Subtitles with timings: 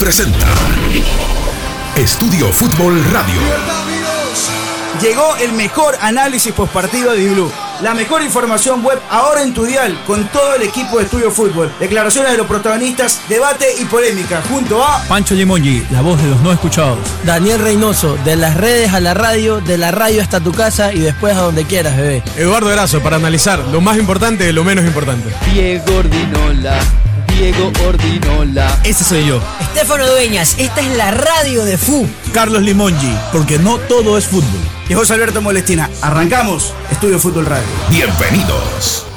[0.00, 0.46] presenta
[1.94, 3.38] Estudio Fútbol Radio.
[5.02, 7.52] Llegó el mejor análisis postpartido de Blue.
[7.82, 11.70] La mejor información web ahora en tu dial con todo el equipo de Estudio Fútbol.
[11.78, 16.40] Declaraciones de los protagonistas, debate y polémica junto a Pancho Limongi, la voz de los
[16.40, 16.98] no escuchados.
[17.26, 21.00] Daniel Reynoso, de las redes a la radio, de la radio hasta tu casa y
[21.00, 22.22] después a donde quieras, bebé.
[22.38, 25.28] Eduardo Erazo, para analizar lo más importante de lo menos importante.
[25.52, 26.80] Diego Ordinola.
[27.40, 28.78] Diego Ordinola.
[28.84, 29.40] Ese soy yo.
[29.62, 32.06] Estefano Dueñas, esta es la radio de FU.
[32.34, 34.60] Carlos Limongi, porque no todo es fútbol.
[34.90, 35.88] y José Alberto Molestina.
[36.02, 37.64] Arrancamos Estudio Fútbol Radio.
[37.88, 39.09] Bienvenidos.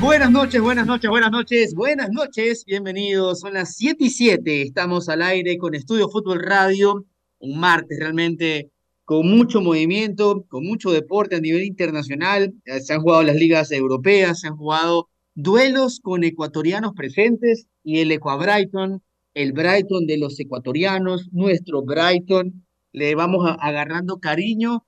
[0.00, 2.64] Buenas noches, buenas noches, buenas noches, buenas noches.
[2.64, 3.38] Bienvenidos.
[3.38, 4.62] Son las 7 y 7.
[4.62, 7.06] Estamos al aire con Estudio Fútbol Radio.
[7.38, 8.72] Un martes realmente
[9.04, 12.52] con mucho movimiento, con mucho deporte a nivel internacional.
[12.64, 18.00] Eh, Se han jugado las ligas europeas, se han jugado duelos con ecuatorianos presentes y
[18.00, 19.00] el Equa Brighton,
[19.34, 22.66] el Brighton de los ecuatorianos, nuestro Brighton.
[22.90, 24.84] Le vamos agarrando cariño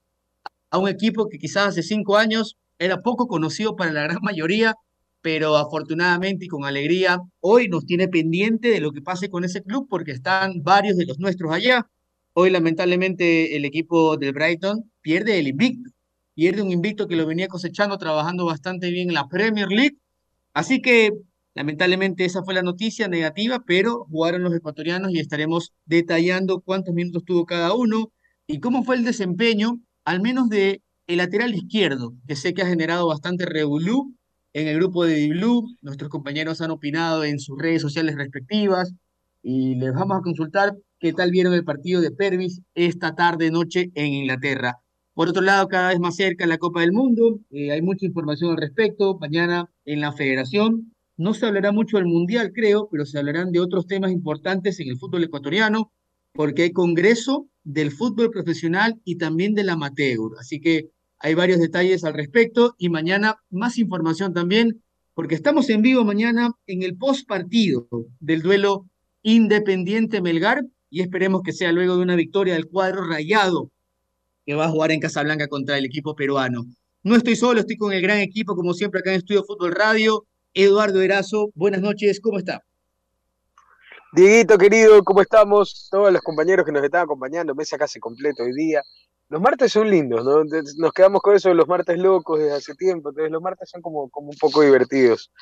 [0.71, 4.75] a un equipo que quizás hace cinco años era poco conocido para la gran mayoría,
[5.23, 9.63] pero afortunadamente y con alegría hoy nos tiene pendiente de lo que pase con ese
[9.63, 11.87] club porque están varios de los nuestros allá.
[12.33, 15.91] Hoy lamentablemente el equipo del Brighton pierde el invicto,
[16.35, 19.97] pierde un invicto que lo venía cosechando, trabajando bastante bien en la Premier League.
[20.55, 21.11] Así que
[21.55, 27.25] lamentablemente esa fue la noticia negativa, pero jugaron los ecuatorianos y estaremos detallando cuántos minutos
[27.25, 28.13] tuvo cada uno
[28.47, 32.67] y cómo fue el desempeño, al menos de el lateral izquierdo, que sé que ha
[32.67, 34.15] generado bastante revolú
[34.53, 35.65] en el grupo de Blue.
[35.83, 38.93] Nuestros compañeros han opinado en sus redes sociales respectivas
[39.43, 43.91] y les vamos a consultar qué tal vieron el partido de Pervis esta tarde noche
[43.95, 44.79] en Inglaterra.
[45.15, 48.53] Por otro lado, cada vez más cerca la Copa del Mundo, eh, hay mucha información
[48.53, 49.19] al respecto.
[49.19, 53.61] Mañana en la Federación no se hablará mucho del Mundial, creo, pero se hablarán de
[53.61, 55.93] otros temas importantes en el fútbol ecuatoriano,
[56.33, 60.33] porque hay congreso del fútbol profesional y también del amateur.
[60.39, 64.83] Así que hay varios detalles al respecto y mañana más información también,
[65.15, 67.87] porque estamos en vivo mañana en el post partido
[68.21, 68.87] del duelo
[69.23, 73.71] Independiente Melgar y esperemos que sea luego de una victoria del cuadro rayado
[74.47, 76.65] que va a jugar en Casablanca contra el equipo peruano.
[77.03, 80.25] No estoy solo, estoy con el gran equipo, como siempre, acá en Estudio Fútbol Radio.
[80.55, 82.65] Eduardo Erazo, buenas noches, ¿cómo está?
[84.13, 85.87] Dieguito, querido, ¿cómo estamos?
[85.91, 88.83] Todos los compañeros que nos están acompañando, mesa casi completa hoy día.
[89.31, 90.45] Los martes son lindos, ¿no?
[90.79, 93.81] Nos quedamos con eso de los martes locos desde hace tiempo, entonces los martes son
[93.83, 95.33] como, como un poco divertidos.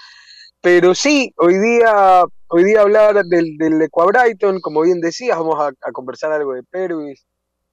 [0.60, 5.56] Pero sí, hoy día, hoy día hablar del, del Equa Brighton, como bien decías, vamos
[5.60, 7.26] a, a conversar algo de Pervis.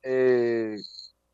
[0.04, 0.78] Eh,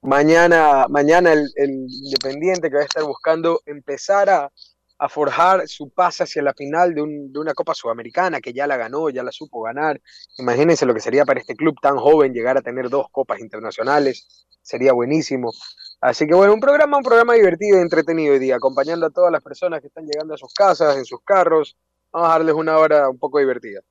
[0.02, 1.72] mañana, mañana el, el
[2.06, 4.52] Independiente que va a estar buscando empezar a,
[5.00, 8.68] a forjar su pase hacia la final de, un- de una Copa Sudamericana que ya
[8.68, 10.02] la ganó, ya la supo ganar.
[10.38, 14.47] Imagínense lo que sería para este club tan joven llegar a tener dos copas internacionales.
[14.72, 15.52] Sería buenísimo.
[16.00, 19.29] Así que bueno, un programa, un programa divertido y entretenido hoy día, acompañando a todas
[19.29, 21.76] las personas que están llegando a sus casas, en sus carros.
[22.09, 23.82] Vamos a darles una hora un poco divertida.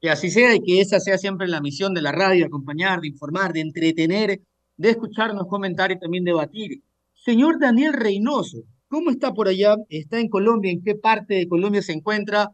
[0.00, 3.08] Que así sea y que esa sea siempre la misión de la radio, acompañar, de
[3.08, 4.40] informar, de entretener,
[4.78, 6.82] de escucharnos, comentar y también debatir.
[7.12, 9.76] Señor Daniel Reynoso, ¿cómo está por allá?
[9.90, 10.72] ¿Está en Colombia?
[10.72, 12.52] ¿En qué parte de Colombia se encuentra?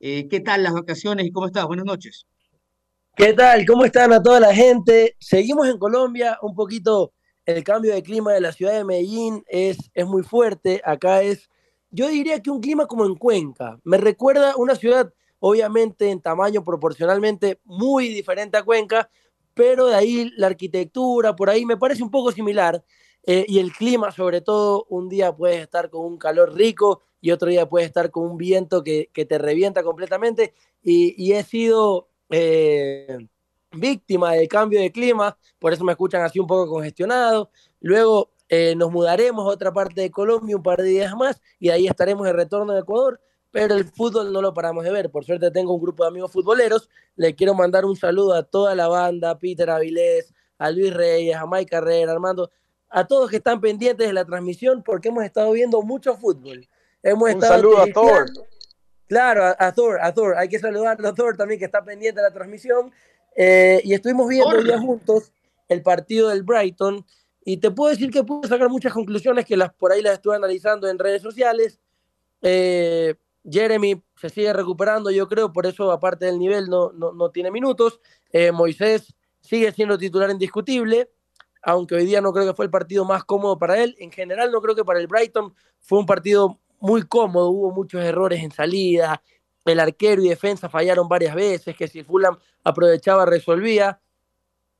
[0.00, 1.64] Eh, ¿qué tal las vacaciones y cómo está?
[1.64, 2.26] Buenas noches.
[3.14, 3.66] ¿Qué tal?
[3.66, 5.16] ¿Cómo están a toda la gente?
[5.20, 7.12] Seguimos en Colombia, un poquito
[7.44, 10.80] el cambio de clima de la ciudad de Medellín es, es muy fuerte.
[10.82, 11.50] Acá es,
[11.90, 13.78] yo diría que un clima como en Cuenca.
[13.84, 19.10] Me recuerda una ciudad, obviamente en tamaño proporcionalmente muy diferente a Cuenca,
[19.52, 22.82] pero de ahí la arquitectura, por ahí me parece un poco similar.
[23.24, 27.30] eh, y el clima, sobre todo, un día puedes estar con un calor rico y
[27.30, 30.54] otro día puedes estar con un viento que, que te revienta completamente.
[30.82, 33.28] Y, y he sido eh,
[33.70, 37.50] víctima del cambio de clima, por eso me escuchan así un poco congestionado.
[37.80, 41.70] Luego eh, nos mudaremos a otra parte de Colombia un par de días más y
[41.70, 43.20] ahí estaremos de retorno a Ecuador.
[43.50, 45.10] Pero el fútbol no lo paramos de ver.
[45.10, 46.88] Por suerte tengo un grupo de amigos futboleros.
[47.16, 51.36] Le quiero mandar un saludo a toda la banda, a Peter Avilés, a Luis Reyes,
[51.36, 52.50] a Mike Carrera, Armando,
[52.88, 56.66] a todos que están pendientes de la transmisión porque hemos estado viendo mucho fútbol.
[57.02, 58.26] Hemos Un estado saludo a Thor.
[59.12, 60.38] Claro, a, a Thor, a Thor.
[60.38, 62.90] Hay que saludar a Thor también que está pendiente de la transmisión.
[63.36, 65.32] Eh, y estuvimos viendo día juntos
[65.68, 67.04] el partido del Brighton.
[67.44, 70.36] Y te puedo decir que pude sacar muchas conclusiones que las por ahí las estuve
[70.36, 71.78] analizando en redes sociales.
[72.40, 73.14] Eh,
[73.44, 77.50] Jeremy se sigue recuperando, yo creo, por eso, aparte del nivel, no, no, no tiene
[77.50, 78.00] minutos.
[78.32, 81.10] Eh, Moisés sigue siendo titular indiscutible,
[81.62, 83.94] aunque hoy día no creo que fue el partido más cómodo para él.
[83.98, 88.02] En general, no creo que para el Brighton fue un partido muy cómodo, hubo muchos
[88.02, 89.22] errores en salida,
[89.64, 94.00] el arquero y defensa fallaron varias veces, que si Fulham aprovechaba, resolvía.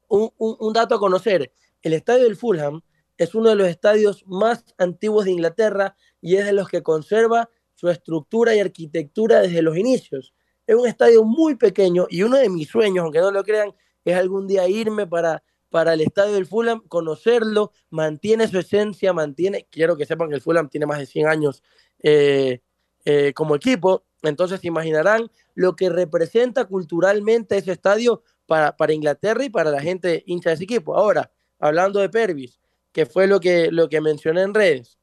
[0.08, 2.82] Un, dato a conocer, el estadio del Fulham
[3.16, 7.48] es uno de los estadios más antiguos de Inglaterra y es de los que conserva
[7.74, 10.34] su estructura y arquitectura desde los inicios.
[10.66, 13.72] Es un estadio muy pequeño y uno de mis sueños, aunque no lo crean,
[14.04, 19.66] es algún día irme para, para el estadio del Fulham, conocerlo, mantiene su esencia, mantiene,
[19.70, 21.62] quiero que sepan que el Fulham tiene más de 100 años
[22.02, 22.60] eh,
[23.04, 29.44] eh, como equipo, entonces se imaginarán lo que representa culturalmente ese estadio para, para Inglaterra
[29.44, 30.96] y para la gente hincha de ese equipo.
[30.96, 32.60] Ahora, hablando de Pervis,
[32.92, 34.98] que fue lo que, lo que mencioné en redes,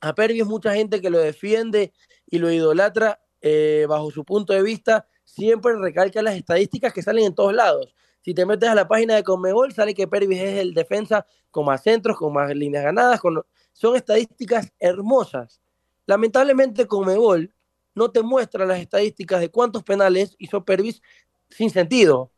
[0.00, 1.92] a Pervis mucha gente que lo defiende
[2.28, 7.26] y lo idolatra eh, bajo su punto de vista, siempre recalca las estadísticas que salen
[7.26, 7.94] en todos lados.
[8.20, 11.66] Si te metes a la página de Conmebol, sale que Pervis es el defensa con
[11.66, 13.20] más centros, con más líneas ganadas,
[13.72, 15.60] son estadísticas hermosas.
[16.06, 17.54] Lamentablemente Conmebol
[17.94, 21.02] no te muestra las estadísticas de cuántos penales hizo Pervis
[21.50, 22.30] sin sentido.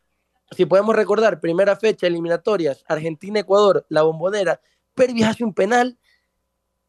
[0.51, 4.61] Si podemos recordar, primera fecha, eliminatorias, Argentina-Ecuador, la bombonera,
[4.95, 5.99] Pervis hace un penal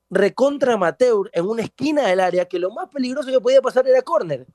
[0.10, 4.02] recontra amateur en una esquina del área que lo más peligroso que podía pasar era
[4.02, 4.46] córner.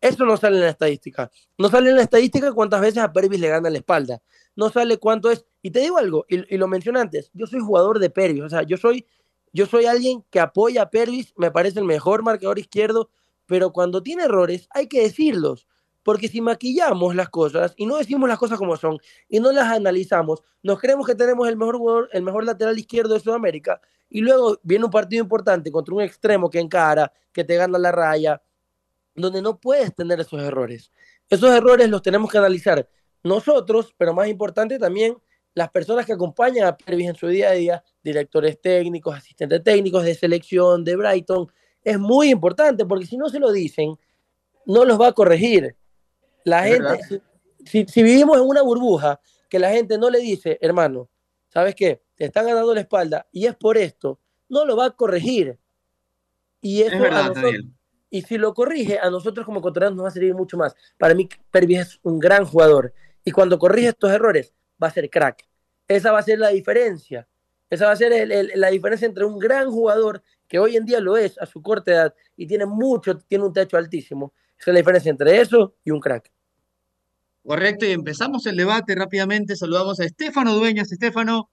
[0.00, 1.30] Eso no sale en la estadística.
[1.56, 4.22] No sale en la estadística cuántas veces a Pervis le gana la espalda.
[4.54, 5.44] No sale cuánto es.
[5.62, 8.48] Y te digo algo, y, y lo mencioné antes, yo soy jugador de Pervis, o
[8.48, 9.06] sea, yo soy,
[9.52, 13.10] yo soy alguien que apoya a Pervis, me parece el mejor marcador izquierdo,
[13.46, 15.66] pero cuando tiene errores hay que decirlos.
[16.02, 18.98] Porque si maquillamos las cosas y no decimos las cosas como son
[19.28, 23.20] y no las analizamos, nos creemos que tenemos el mejor el mejor lateral izquierdo de
[23.20, 27.78] Sudamérica y luego viene un partido importante contra un extremo que encara, que te gana
[27.78, 28.40] la raya,
[29.14, 30.92] donde no puedes tener esos errores.
[31.28, 32.88] Esos errores los tenemos que analizar
[33.22, 35.18] nosotros, pero más importante también
[35.58, 40.04] las personas que acompañan a Pervis en su día a día, directores técnicos, asistentes técnicos
[40.04, 41.50] de selección, de Brighton.
[41.82, 43.98] Es muy importante porque si no se lo dicen,
[44.66, 45.74] no los va a corregir.
[46.44, 47.20] La gente, si,
[47.66, 51.10] si, si vivimos en una burbuja que la gente no le dice, hermano,
[51.48, 52.02] ¿sabes qué?
[52.14, 55.58] Te están ganando la espalda y es por esto, no lo va a corregir.
[56.60, 57.54] Y eso Es verdad, a nosotros,
[58.10, 60.76] y si lo corrige, a nosotros como ecuatorianos nos va a servir mucho más.
[60.96, 62.94] Para mí, Pervis es un gran jugador.
[63.24, 65.47] Y cuando corrige estos errores, va a ser crack.
[65.88, 67.26] Esa va a ser la diferencia.
[67.70, 70.84] Esa va a ser el- el- la diferencia entre un gran jugador, que hoy en
[70.84, 74.32] día lo es a su corta edad, y tiene mucho, tiene un techo altísimo.
[74.58, 76.30] Esa es la diferencia entre eso y un crack.
[77.44, 79.56] Correcto, y empezamos el debate rápidamente.
[79.56, 80.92] Saludamos a Estefano Dueñas.
[80.92, 81.50] Estefano,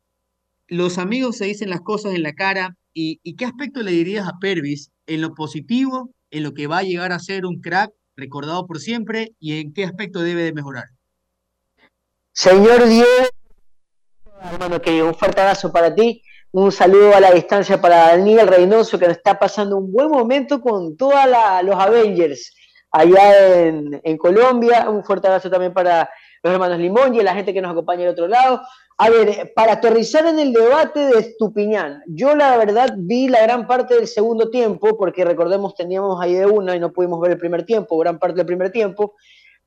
[0.68, 2.76] los amigos se dicen las cosas en la cara.
[2.94, 6.80] ¿Y, y qué aspecto le dirías a Pervis en lo positivo, en lo que va
[6.80, 10.54] a llegar a ser un crack recordado por siempre y en qué aspecto debe de
[10.54, 10.86] mejorar?
[12.32, 13.06] Señor Diego,
[14.52, 16.22] hermano querido, un fuerte abrazo para ti.
[16.52, 20.62] Un saludo a la distancia para Daniel Reynoso, que nos está pasando un buen momento
[20.62, 21.16] con todos
[21.64, 22.54] los Avengers
[22.92, 24.90] allá en, en Colombia.
[24.90, 26.10] Un fuerte abrazo también para
[26.44, 28.62] los hermanos Limón y la gente que nos acompaña del otro lado.
[28.98, 33.68] A ver, para aterrizar en el debate de Estupiñán, yo la verdad vi la gran
[33.68, 37.38] parte del segundo tiempo, porque recordemos teníamos ahí de una y no pudimos ver el
[37.38, 39.16] primer tiempo, gran parte del primer tiempo.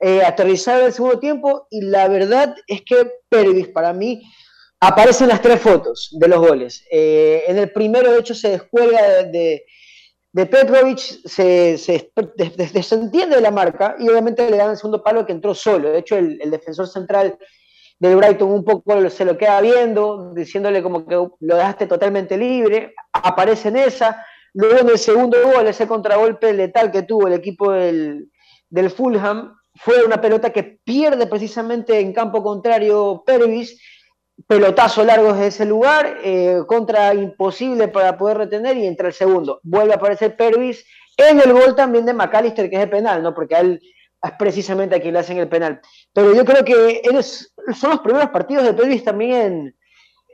[0.00, 4.22] Eh, aterrizar el segundo tiempo y la verdad es que Pervis para mí
[4.80, 6.84] aparecen las tres fotos de los goles.
[6.90, 9.64] Eh, en el primero, de hecho, se descuelga de,
[10.32, 14.76] de, Petrovic, se, se des- des- desentiende de la marca y obviamente le dan el
[14.76, 15.90] segundo palo que entró solo.
[15.90, 17.36] De hecho, el, el defensor central
[17.98, 22.94] del Brighton un poco se lo queda viendo, diciéndole como que lo dejaste totalmente libre,
[23.12, 24.24] aparece en esa.
[24.54, 28.30] Luego en el segundo gol, ese contragolpe letal que tuvo el equipo del,
[28.70, 33.80] del Fulham, fue una pelota que pierde precisamente en campo contrario Pervis,
[34.46, 39.60] pelotazo largo desde ese lugar, eh, contra imposible para poder retener y entra el segundo.
[39.62, 40.84] Vuelve a aparecer Pervis
[41.16, 43.34] en el gol también de McAllister, que es el penal, ¿no?
[43.34, 43.80] Porque a él
[44.22, 45.80] es precisamente a quien le hacen el penal.
[46.12, 47.02] Pero yo creo que
[47.74, 49.74] son los primeros partidos de Pervis también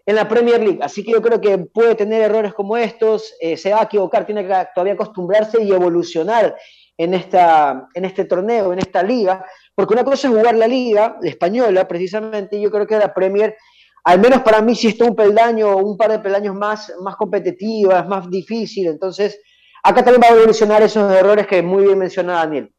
[0.07, 0.81] en, la Premier League.
[0.83, 4.27] Así que yo creo que puede tener errores como estos, eh, se va a equivocar,
[4.27, 6.55] tiene que todavía acostumbrarse y evolucionar
[6.97, 9.45] en, esta, en este torneo, en esta liga,
[9.75, 13.57] porque una cosa es jugar la liga española, precisamente, y yo creo que la Premier,
[14.05, 18.01] al menos para mí, si está un peldaño, un par de peldaños más, más competitiva,
[18.01, 19.41] es más difícil, entonces
[19.83, 22.73] acá también va a evolucionar esos errores que muy bien menciona Daniel.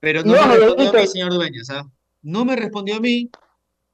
[0.00, 1.84] Pero no me respondió a mí, señor Dueñas, ¿ah?
[2.22, 3.30] No me respondió a mí,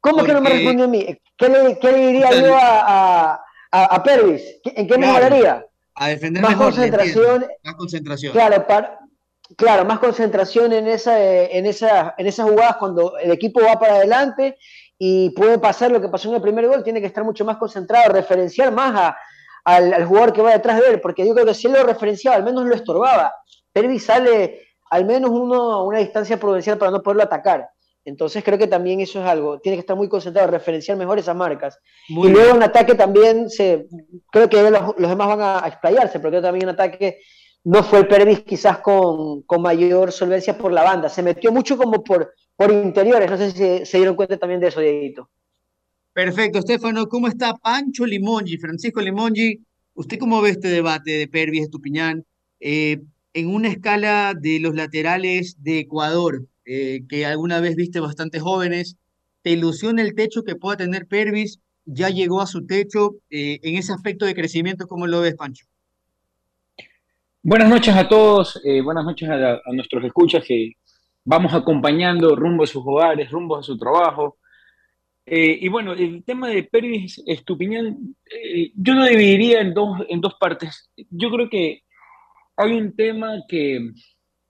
[0.00, 1.06] ¿Cómo que no me respondió a mí?
[1.36, 3.34] ¿Qué le, qué le diría yo a,
[3.70, 4.42] a, a, Pervis?
[4.64, 5.66] ¿En qué me mejoraría?
[5.94, 7.46] A defender más mejor, concentración.
[7.62, 8.32] Más concentración.
[8.32, 8.98] Claro, para,
[9.56, 13.96] claro, más concentración en, esa, en, esa, en esas jugadas cuando el equipo va para
[13.96, 14.56] adelante
[14.98, 17.56] y puede pasar lo que pasó en el primer gol, tiene que estar mucho más
[17.56, 19.16] concentrado, referenciar más a,
[19.64, 21.84] al, al, jugador que va detrás de él, porque yo creo que si él lo
[21.84, 23.34] referenciaba, al menos lo estorbaba.
[23.72, 27.70] Pervis sale al menos uno a una distancia prudencial para no poderlo atacar.
[28.04, 31.36] Entonces creo que también eso es algo, tiene que estar muy concentrado, referenciar mejor esas
[31.36, 31.78] marcas.
[32.08, 33.86] y luego en ataque también, se,
[34.32, 37.20] creo que los, los demás van a, a, explayarse, porque también en ataque
[37.64, 41.76] no fue el Pervis quizás con, con, mayor solvencia por la banda, se metió mucho
[41.76, 45.28] como por, por interiores, no sé si se, dieron cuenta también de eso, Dieguito.
[46.12, 49.60] Perfecto, Estefano, ¿cómo está Pancho Limongi, Francisco Limongi?
[49.94, 52.24] ¿Usted cómo ve este debate de Pervis, Estupiñán,
[52.58, 53.00] eh,
[53.32, 56.46] en una escala de los laterales de Ecuador?
[56.72, 58.96] eh, que alguna vez viste bastante jóvenes.
[59.42, 61.58] ¿Te ilusiona el techo que pueda tener Pervis?
[61.84, 64.86] ¿Ya llegó a su techo eh, en ese aspecto de crecimiento?
[64.86, 65.66] ¿Cómo lo ves, Pancho?
[67.42, 70.72] Buenas noches a todos, eh, buenas noches a, la, a, nuestros escuchas que
[71.24, 74.36] vamos acompañando rumbo a sus hogares, rumbo a su trabajo.
[75.24, 78.14] Eh, y bueno, el tema de Pervis Estupiñán,
[78.74, 80.90] yo lo dividiría en dos, en dos partes.
[81.08, 81.80] Yo creo que
[82.58, 83.90] hay un tema que,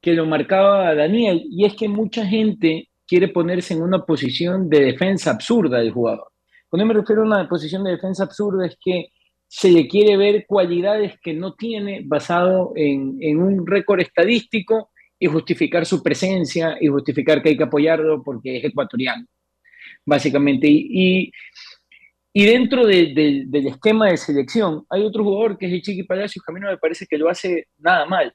[0.01, 4.81] que lo marcaba Daniel, y es que mucha gente quiere ponerse en una posición de
[4.81, 6.33] defensa absurda del jugador.
[6.69, 9.11] Cuando me refiero a una posición de defensa absurda es que
[9.53, 15.85] se le quiere ver cualidades que no tiene basado en, un récord estadístico y justificar
[15.85, 19.27] su presencia y justificar que hay que apoyarlo porque es ecuatoriano,
[20.07, 20.69] básicamente.
[20.71, 21.33] Y,
[22.33, 26.05] y, dentro de, de, del esquema de selección, hay otro jugador que es el Chiqui
[26.05, 28.33] Palacios, que a mí no me parece que lo hace nada mal.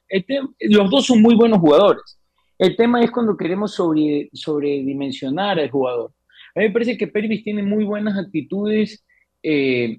[0.60, 2.18] Los dos son muy buenos jugadores.
[2.58, 6.12] El tema es cuando queremos sobre, sobredimensionar al jugador.
[6.54, 9.02] A mí me parece que Pervis tiene muy buenas actitudes
[9.42, 9.98] eh,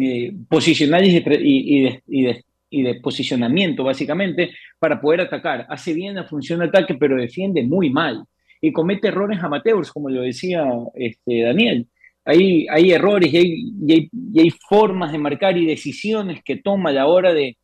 [0.00, 1.22] eh, posicionales
[2.08, 5.66] y de, posicionamiento, básicamente, para poder atacar.
[5.68, 8.24] Hace bien la función de ataque, pero defiende muy mal.
[8.60, 10.64] Y comete errores amateurs, como lo decía
[10.94, 11.86] este, Daniel
[12.26, 17.32] hay, hay errores y hay, formas de marcar y decisiones que toma a la hora
[17.32, 17.56] de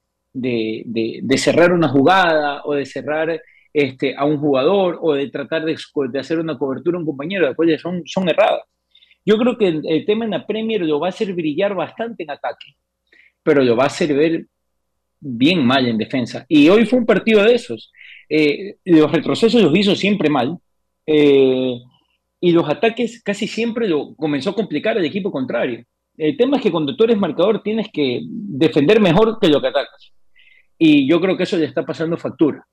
[1.36, 3.40] cerrar una jugada o de cerrar
[3.72, 5.76] este, a un jugador o de tratar de,
[6.18, 8.62] hacer una cobertura a un compañero, las cuales son, son erradas.
[9.24, 12.30] Yo creo que el, tema en la Premier lo va a hacer brillar bastante en
[12.30, 12.74] ataque,
[13.42, 14.46] pero lo va a hacer ver
[15.20, 16.44] bien mal en defensa.
[16.48, 17.92] Y hoy fue un partido de esos.
[18.28, 20.58] Eh, los retrocesos los hizo siempre mal.
[21.06, 21.76] Eh,
[22.40, 25.84] y los ataques casi siempre lo comenzó a complicar el equipo contrario.
[26.16, 29.68] El tema es que cuando tú eres marcador tienes que defender mejor que lo que
[29.68, 30.12] atacas.
[30.76, 32.66] Y yo creo que eso le está pasando factura.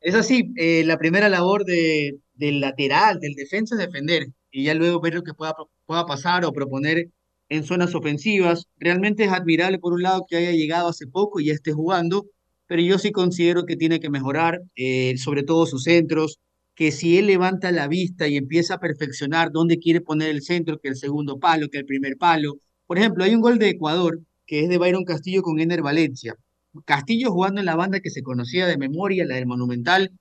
[0.00, 5.00] Es así, eh, la primera labor de, del lateral, del defensa defender y ya luego
[5.00, 5.54] ver lo que pueda,
[5.86, 7.10] pueda pasar o proponer
[7.48, 8.66] en zonas ofensivas.
[8.78, 12.26] Realmente es admirable por un lado que haya llegado hace poco y ya esté jugando,
[12.66, 16.38] pero yo sí considero que tiene que mejorar, eh, sobre todo sus centros,
[16.74, 20.78] que si él levanta la vista y empieza a perfeccionar dónde quiere poner el centro,
[20.78, 22.54] que el segundo palo, que el primer palo.
[22.86, 26.34] Por ejemplo, hay un gol de Ecuador que es de Byron Castillo con Ener Valencia.
[26.84, 30.12] Castillo jugando en la banda que se conocía de memoria, la del Monumental,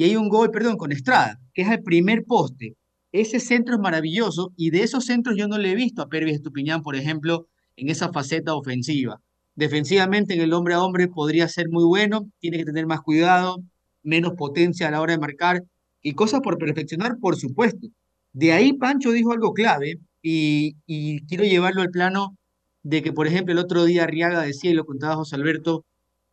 [0.00, 2.74] y hay un gol, perdón, con Estrada, que es el primer poste.
[3.12, 6.36] Ese centro es maravilloso y de esos centros yo no le he visto a Pervis
[6.36, 9.20] Estupiñán, por ejemplo, en esa faceta ofensiva.
[9.56, 13.58] Defensivamente en el hombre a hombre podría ser muy bueno, tiene que tener más cuidado,
[14.02, 15.64] menos potencia a la hora de marcar
[16.00, 17.86] y cosas por perfeccionar, por supuesto.
[18.32, 22.38] De ahí Pancho dijo algo clave y, y quiero llevarlo al plano
[22.82, 25.84] de que, por ejemplo, el otro día Arriaga decía, y lo contaba José Alberto,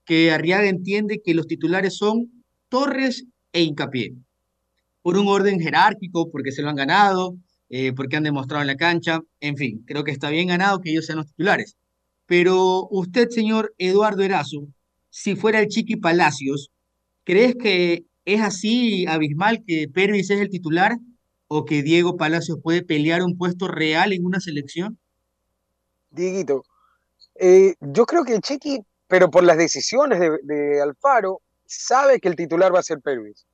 [0.06, 2.32] que Arriaga entiende que los titulares son
[2.70, 4.14] Torres e Hincapié,
[5.02, 7.36] por un orden jerárquico, porque se lo han ganado,
[7.70, 10.92] eh, porque han demostrado en la cancha, en fin, creo que está bien ganado que
[10.92, 11.76] ellos sean los titulares.
[12.26, 14.68] Pero usted, señor Eduardo Erazo,
[15.10, 16.72] si fuera el Chiqui Palacios,
[17.24, 20.98] ¿crees que es así abismal que Pervis es el titular
[21.48, 25.00] o que Diego Palacios puede pelear un puesto real en una selección?
[26.10, 26.64] Dieguito,
[27.36, 32.28] eh, yo creo que el Chiqui, pero por las decisiones de, de Alfaro, sabe que
[32.28, 33.46] el titular va a ser Pervis.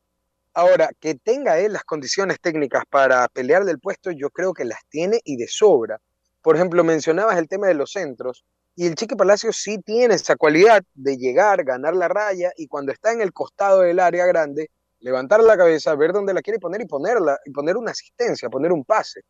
[0.53, 4.85] Ahora, que tenga él las condiciones técnicas para pelear del puesto, yo creo que las
[4.87, 5.99] tiene y de sobra.
[6.41, 10.35] Por ejemplo, mencionabas el tema de los centros, y el Chiqui Palacio sí tiene esa
[10.35, 14.69] cualidad de llegar, ganar la raya, y cuando está en el costado del área grande,
[14.99, 18.71] levantar la cabeza, ver dónde la quiere poner y ponerla, y poner una asistencia, poner
[18.71, 19.21] un pase.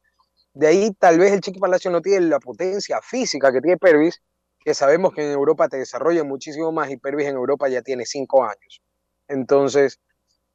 [0.53, 4.21] De ahí tal vez el Chiqui Palacio no tiene la potencia física que tiene Pervis,
[4.63, 8.05] que sabemos que en Europa te desarrolla muchísimo más y Pervis en Europa ya tiene
[8.05, 8.81] cinco años.
[9.27, 9.99] Entonces,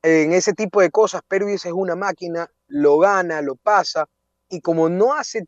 [0.03, 4.09] en ese tipo de cosas, Pervis es una máquina, lo gana, lo pasa,
[4.49, 5.47] y como no hace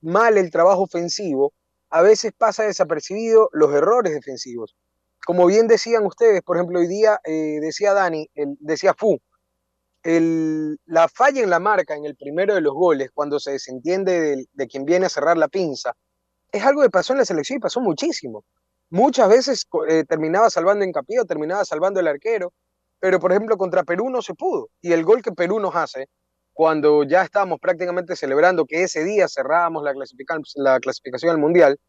[0.00, 1.52] mal el trabajo ofensivo,
[1.90, 4.74] a veces pasa desapercibido los errores defensivos.
[5.26, 9.20] Como bien decían ustedes, por ejemplo, hoy día eh, decía Dani, el, decía Fu,
[10.02, 14.20] el, la falla en la marca en el primero de los goles, cuando se desentiende
[14.20, 15.94] de, de quien viene a cerrar la pinza,
[16.52, 18.44] es algo que pasó en la selección y pasó muchísimo.
[18.90, 22.52] Muchas veces eh, terminaba salvando Encapié o terminaba salvando el arquero,
[23.00, 24.68] pero por ejemplo contra Perú no se pudo.
[24.82, 26.08] Y el gol que Perú nos hace,
[26.52, 29.94] cuando ya estábamos prácticamente celebrando que ese día cerrábamos la,
[30.56, 31.80] la clasificación al Mundial,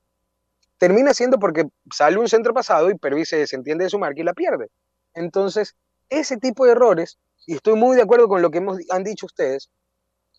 [0.78, 4.24] termina siendo porque sale un centro pasado y Perú se desentiende de su marca y
[4.24, 4.70] la pierde.
[5.14, 5.76] Entonces,
[6.10, 9.26] ese tipo de errores, y estoy muy de acuerdo con lo que hemos, han dicho
[9.26, 9.70] ustedes,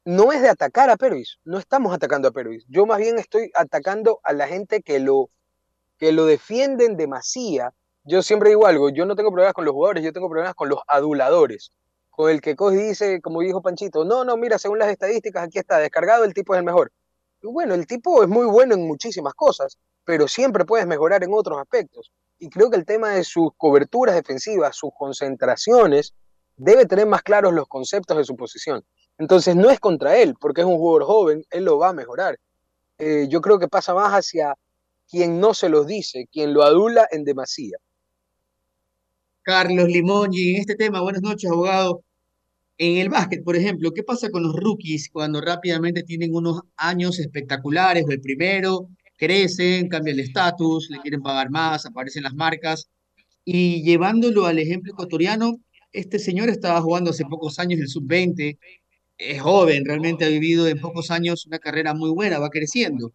[0.05, 2.65] no es de atacar a Pervis, no estamos atacando a Pervis.
[2.69, 5.31] Yo más bien estoy atacando a la gente que lo,
[5.99, 7.73] que lo defienden demasía.
[8.05, 10.69] Yo siempre digo algo, yo no tengo problemas con los jugadores, yo tengo problemas con
[10.69, 11.73] los aduladores.
[12.11, 15.59] Con el que coge dice, como dijo Panchito, no, no, mira, según las estadísticas, aquí
[15.59, 16.93] está descargado, el tipo es el mejor.
[17.43, 21.33] Y bueno, el tipo es muy bueno en muchísimas cosas, pero siempre puedes mejorar en
[21.33, 22.13] otros aspectos.
[22.39, 26.15] Y creo que el tema de sus coberturas defensivas, sus concentraciones,
[26.57, 28.85] debe tener más claros los conceptos de su posición.
[29.19, 32.39] Entonces no es contra él, porque es un jugador joven, él lo va a mejorar.
[32.99, 34.55] Eh, yo creo que pasa más hacia
[35.09, 37.77] quien no se los dice, quien lo adula en demasía.
[39.43, 42.03] Carlos Limongi, en este tema, buenas noches, abogado.
[42.79, 47.19] En el básquet, por ejemplo, ¿qué pasa con los rookies cuando rápidamente tienen unos años
[47.21, 52.89] espectaculares o el primero, crecen, cambian el estatus, le quieren pagar más, aparecen las marcas?
[53.45, 55.59] Y llevándolo al ejemplo ecuatoriano,
[55.93, 58.59] este señor estaba jugando hace pocos años el sub-20,
[59.19, 63.13] es joven, realmente ha vivido en pocos años una carrera muy buena, va creciendo.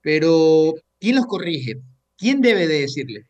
[0.00, 1.80] Pero, ¿quién los corrige?
[2.16, 3.26] ¿Quién debe de decirle?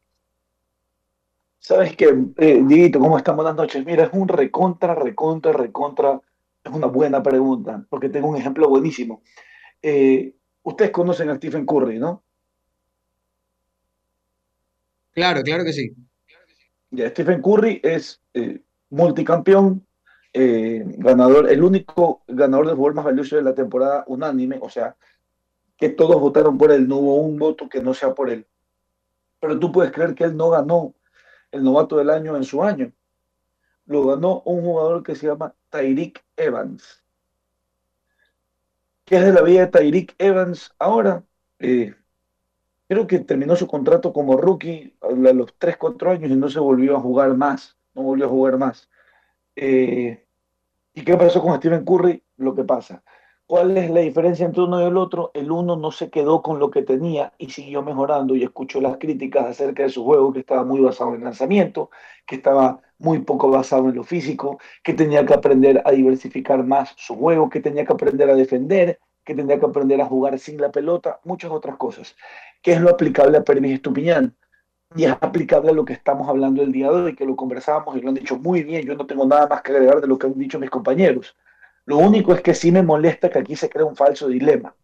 [1.59, 3.37] Sabes que, eh, Dieguito, ¿cómo están?
[3.37, 3.85] Buenas noches.
[3.87, 6.21] Mira, es un recontra, recontra, recontra.
[6.63, 9.23] Es una buena pregunta, porque tengo un ejemplo buenísimo.
[9.81, 12.23] Eh, ustedes conocen a Stephen Curry, ¿no?
[15.13, 15.95] Claro, claro que sí.
[16.91, 19.87] Ya, Stephen Curry es eh, multicampeón,
[20.37, 24.97] eh, ganador, el único ganador del jugador más valioso de la temporada unánime, o sea,
[25.77, 28.45] que todos votaron por él, no hubo un voto que no sea por él.
[29.39, 30.93] Pero tú puedes creer que él no ganó
[31.53, 32.93] el novato del año en su año.
[33.87, 37.05] Lo ganó un jugador que se llama Tyreek Evans.
[39.05, 41.23] ¿Qué es de la vida de Tyreek Evans ahora?
[41.61, 41.95] Eh,
[42.89, 46.59] creo que terminó su contrato como rookie a los 3, 4 años y no se
[46.59, 47.77] volvió a jugar más.
[47.95, 48.89] No volvió a jugar más.
[49.55, 50.24] Eh,
[50.95, 52.23] ¿Y qué pasó con Stephen Curry?
[52.37, 53.03] Lo que pasa.
[53.47, 55.33] ¿Cuál es la diferencia entre uno y el otro?
[55.35, 58.97] El uno no se quedó con lo que tenía y siguió mejorando y escuchó las
[58.97, 61.91] críticas acerca de su juego que estaba muy basado en lanzamiento,
[62.27, 66.95] que estaba muy poco basado en lo físico, que tenía que aprender a diversificar más
[66.97, 70.61] su juego, que tenía que aprender a defender, que tenía que aprender a jugar sin
[70.61, 72.17] la pelota, muchas otras cosas.
[72.63, 74.37] ¿Qué es lo aplicable a Pervis Estupiñán?
[74.97, 77.97] Y es aplicable a lo que estamos hablando el día de hoy, que lo conversábamos
[77.97, 78.87] y lo han dicho muy bien.
[78.87, 81.37] Yo no tengo nada más que agregar de lo que han dicho mis compañeros.
[81.85, 84.75] Lo único es que sí me molesta que aquí se crea un falso dilema.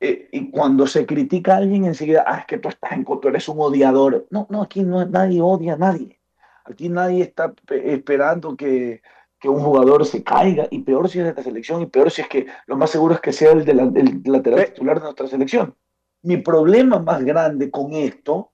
[0.00, 3.28] Eh, y cuando se critica a alguien enseguida, ah, es que tú estás en tú
[3.28, 4.26] eres un odiador.
[4.30, 6.18] No, no, aquí no, nadie odia a nadie.
[6.64, 9.02] Aquí nadie está esperando que,
[9.38, 12.22] que un jugador se caiga, y peor si es de esta selección, y peor si
[12.22, 15.04] es que lo más seguro es que sea el, de la, el lateral titular de
[15.04, 15.74] nuestra selección.
[16.22, 18.49] Mi problema más grande con esto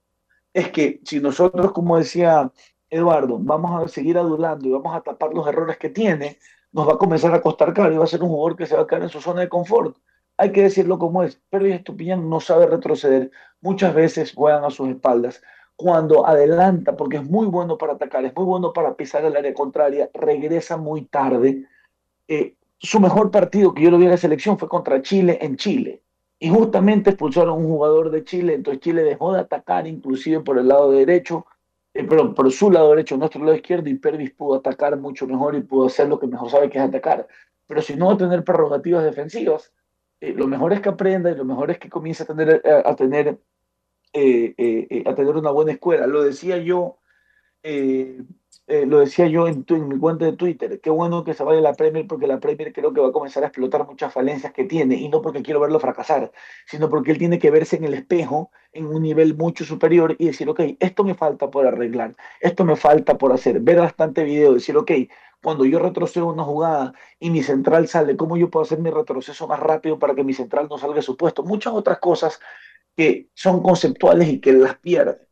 [0.57, 2.51] es que si nosotros, como decía
[2.89, 6.39] Eduardo, vamos a seguir adulando y vamos a tapar los errores que tiene,
[6.71, 8.75] nos va a comenzar a costar caro y va a ser un jugador que se
[8.75, 9.95] va a quedar en su zona de confort.
[10.35, 11.39] Hay que decirlo como es.
[11.51, 13.29] Pero Estupiñán no sabe retroceder.
[13.61, 15.43] Muchas veces juegan a sus espaldas.
[15.75, 19.53] Cuando adelanta, porque es muy bueno para atacar, es muy bueno para pisar el área
[19.53, 21.67] contraria, regresa muy tarde.
[22.27, 25.55] Eh, su mejor partido que yo lo vi en la selección fue contra Chile en
[25.55, 26.01] Chile
[26.39, 30.59] y justamente expulsaron a un jugador de Chile, entonces Chile dejó de atacar inclusive por
[30.59, 31.45] el lado derecho
[31.97, 35.55] eh, perdón, por su lado derecho, nuestro lado izquierdo, y Pervis pudo atacar mucho mejor
[35.55, 37.27] y pudo hacer lo que mejor sabe que es atacar.
[37.65, 39.73] Pero si no va a tener prerrogativas defensivas,
[40.21, 42.83] eh, lo mejor es que aprenda y lo mejor es que comience a tener, eh,
[42.85, 43.39] a, tener,
[44.13, 46.05] a tener una buena escuela.
[46.05, 46.99] Lo decía yo,
[48.67, 51.43] eh, lo decía yo en, tu- en mi cuenta de Twitter, qué bueno que se
[51.43, 54.53] vaya la Premier porque la Premier creo que va a comenzar a explotar muchas falencias
[54.53, 56.31] que tiene y no porque quiero verlo fracasar,
[56.65, 60.27] sino porque él tiene que verse en el espejo en un nivel mucho superior y
[60.27, 64.53] decir, ok, esto me falta por arreglar, esto me falta por hacer, ver bastante video,
[64.53, 64.91] decir, ok,
[65.41, 69.47] cuando yo retrocedo una jugada y mi central sale, ¿cómo yo puedo hacer mi retroceso
[69.47, 71.43] más rápido para que mi central no salga de su puesto?
[71.43, 72.39] Muchas otras cosas
[72.95, 75.26] que son conceptuales y que las pierde.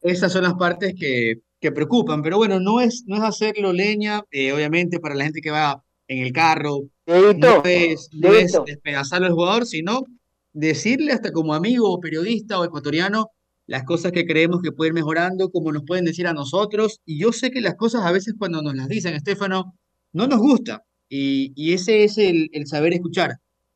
[0.00, 4.22] Esas son las partes que, que preocupan, pero bueno, no es, no es hacerlo leña,
[4.30, 9.26] eh, obviamente para la gente que va en el carro, no es, no es despedazarlo
[9.26, 10.04] al jugador, sino
[10.52, 13.30] decirle hasta como amigo o periodista o ecuatoriano
[13.66, 17.20] las cosas que creemos que pueden ir mejorando, como nos pueden decir a nosotros, y
[17.20, 19.74] yo sé que las cosas a veces cuando nos las dicen, Estefano,
[20.12, 23.32] no nos gusta, y, y ese es el, el saber escuchar,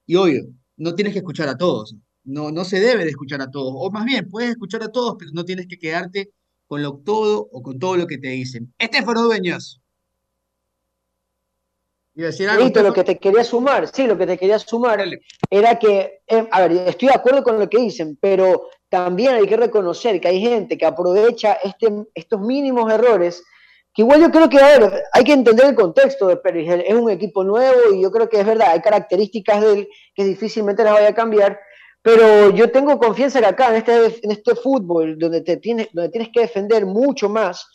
[0.07, 0.45] y obvio,
[0.79, 3.91] no tienes que escuchar a todos, no, no se debe de escuchar a todos, o
[3.91, 6.31] más bien, puedes escuchar a todos, pero no tienes que quedarte
[6.67, 8.73] con lo todo o con todo lo que te dicen.
[8.79, 9.81] Estefano Dueñas.
[12.15, 14.59] Iba a decir algo, Dieguito, lo que te quería sumar, sí, lo que te quería
[14.59, 15.03] sumar
[15.49, 19.47] era que, eh, a ver, estoy de acuerdo con lo que dicen, pero también hay
[19.47, 23.43] que reconocer que hay gente que aprovecha este, estos mínimos errores,
[23.95, 26.85] que igual yo creo que, a ver, hay que entender el contexto de Pérez, él
[26.87, 30.25] es un equipo nuevo y yo creo que es verdad, hay características de él que
[30.25, 31.59] difícilmente las vaya a cambiar,
[32.03, 36.11] pero yo tengo confianza que acá, en este, en este fútbol, donde, te tienes, donde
[36.11, 37.67] tienes que defender mucho más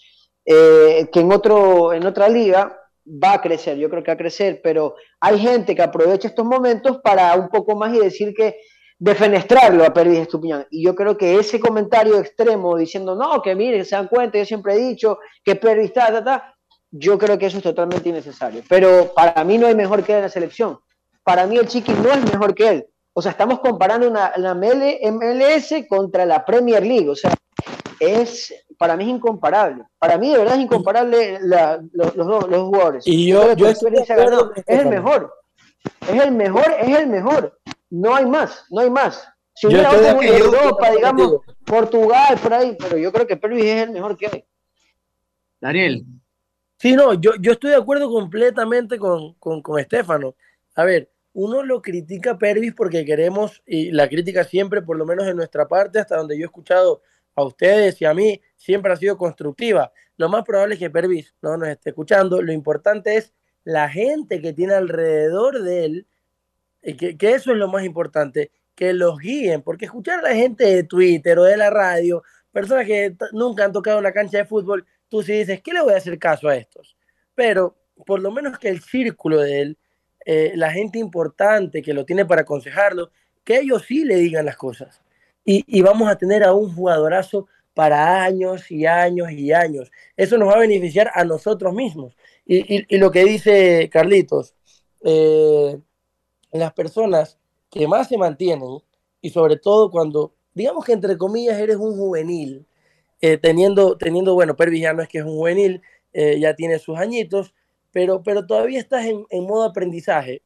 [0.46, 4.18] eh, que en, otro, en otra liga, va a crecer, yo creo que va a
[4.18, 8.58] crecer, pero hay gente que aprovecha estos momentos para un poco más y decir que
[9.00, 10.66] defenestrarlo a Pervis Estupiñán.
[10.72, 14.46] Y yo creo que ese comentario extremo diciendo, no, que miren, se dan cuenta, yo
[14.46, 16.54] siempre he dicho que Pervis está, ta,
[16.92, 18.62] yo creo que eso es totalmente innecesario.
[18.68, 20.80] Pero para mí no hay mejor que él en la selección.
[21.24, 22.88] Para mí el Chiqui no es mejor que él.
[23.18, 27.10] O sea, estamos comparando una, la ML MLS contra la Premier League.
[27.10, 27.34] O sea,
[28.00, 29.86] es, para mí es incomparable.
[29.98, 33.08] Para mí de verdad es incomparable la- los, los dos los jugadores.
[33.08, 34.54] Y yo- creo que yo estoy de experiencia acuerdo ganó.
[34.54, 35.34] con Es el mejor.
[36.02, 37.60] Es el mejor, es el mejor.
[37.90, 39.28] No hay más, no hay más.
[39.56, 41.44] Si Yo hubiera otro en Europa, digamos, contigo.
[41.66, 44.46] Portugal, por ahí, pero yo creo que Pervis es el mejor que hay.
[45.60, 46.06] Daniel.
[46.78, 50.36] Sí, no, yo, yo estoy de acuerdo completamente con, con, con Estefano.
[50.76, 55.06] A ver, uno lo critica a Pervis porque queremos, y la crítica siempre, por lo
[55.06, 57.04] menos en nuestra parte, hasta donde yo he escuchado
[57.36, 59.92] a ustedes y a mí, siempre ha sido constructiva.
[60.16, 62.42] Lo más probable es que Pervis no nos esté escuchando.
[62.42, 66.08] Lo importante es la gente que tiene alrededor de él,
[66.82, 70.34] y que, que eso es lo más importante, que los guíen, porque escuchar a la
[70.34, 74.46] gente de Twitter o de la radio, personas que nunca han tocado una cancha de
[74.46, 76.98] fútbol, tú sí dices, ¿qué le voy a hacer caso a estos?
[77.36, 79.78] Pero por lo menos que el círculo de él,
[80.30, 83.12] eh, la gente importante que lo tiene para aconsejarlo,
[83.46, 85.02] que ellos sí le digan las cosas.
[85.46, 89.90] Y, y vamos a tener a un jugadorazo para años y años y años.
[90.18, 92.18] Eso nos va a beneficiar a nosotros mismos.
[92.46, 94.54] Y, y- lo que dice Carlitos,
[95.06, 95.80] eh,
[96.52, 97.38] las personas
[97.72, 98.80] que más se mantienen,
[99.22, 102.66] y sobre todo cuando, digamos que entre comillas eres un juvenil,
[103.22, 105.82] eh, teniendo, teniendo, bueno, Pervis ya es que es un juvenil,
[106.14, 107.54] ya tiene sus añitos,
[107.92, 110.42] pero, pero todavía estás en, en modo aprendizaje.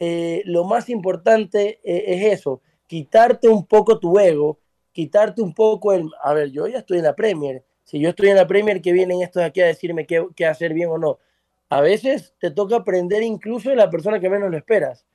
[0.00, 4.58] Eh, lo más importante eh, es eso, quitarte un poco tu ego,
[4.92, 8.28] quitarte un poco el, a ver, yo ya estoy en la Premier, si yo estoy
[8.28, 11.18] en la Premier, que vienen estos aquí a decirme qué, qué hacer bien o no.
[11.68, 15.06] A veces te toca aprender incluso de la persona que menos lo esperas.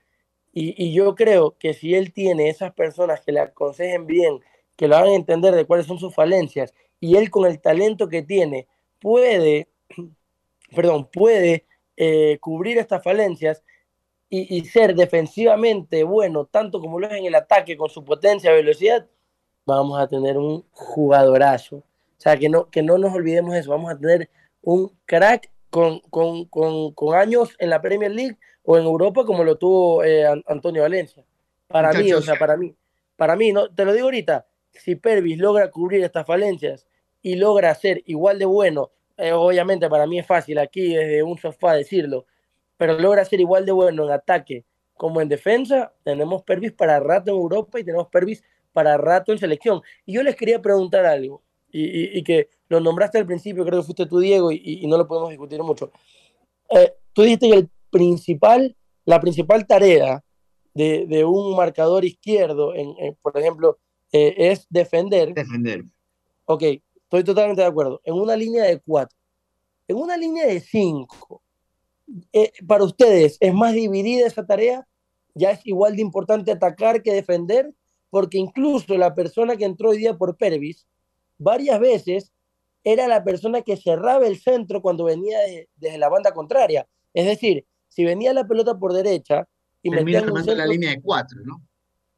[0.52, 4.40] Y, y yo creo que si él tiene esas personas que le aconsejen bien,
[4.76, 8.22] que lo hagan entender de cuáles son sus falencias, y él con el talento que
[8.22, 8.66] tiene
[8.98, 9.68] puede,
[10.74, 11.64] perdón, puede
[12.02, 13.62] eh, cubrir estas falencias
[14.30, 18.52] y, y ser defensivamente bueno, tanto como lo es en el ataque, con su potencia,
[18.52, 19.06] velocidad,
[19.66, 21.76] vamos a tener un jugadorazo.
[21.76, 24.28] O sea, que no, que no nos olvidemos de eso, vamos a tener
[24.62, 29.44] un crack con, con, con, con años en la Premier League o en Europa como
[29.44, 31.22] lo tuvo eh, An- Antonio Valencia.
[31.68, 32.24] Para mí, o Muchachos.
[32.24, 32.74] sea, para mí,
[33.16, 36.86] para mí, no, te lo digo ahorita, si Pervis logra cubrir estas falencias
[37.22, 41.36] y logra ser igual de bueno, eh, obviamente para mí es fácil aquí desde un
[41.38, 42.26] sofá decirlo,
[42.76, 47.30] pero logra ser igual de bueno en ataque como en defensa, tenemos Pervis para rato
[47.30, 49.80] en Europa y tenemos Pervis para rato en selección.
[50.04, 53.80] Y yo les quería preguntar algo, y, y- y que lo nombraste al principio, creo
[53.80, 55.90] que fuiste tú, Diego, y, y no lo podemos discutir mucho.
[56.68, 60.22] Eh, tú dijiste que el principal, la principal tarea
[60.74, 63.78] de, de un marcador izquierdo, en, en, por ejemplo,
[64.12, 65.32] eh, es defender.
[65.32, 65.82] Defender.
[66.44, 66.62] Ok,
[67.10, 68.00] estoy totalmente de acuerdo.
[68.04, 69.18] En una línea de cuatro.
[69.88, 71.42] En una línea de cinco,
[72.32, 74.86] eh, para ustedes, ¿es más dividida esa tarea?
[75.34, 77.74] ¿Ya es igual de importante atacar que defender?
[78.10, 80.86] Porque incluso la persona que entró hoy día por Pervis,
[81.38, 82.32] varias veces
[82.84, 86.86] era la persona que cerraba el centro cuando venía de- desde la banda contraria.
[87.12, 89.48] Es decir, si venía la pelota por derecha
[89.82, 91.60] y Termina metían un armando la centro, línea de cuatro, ¿no?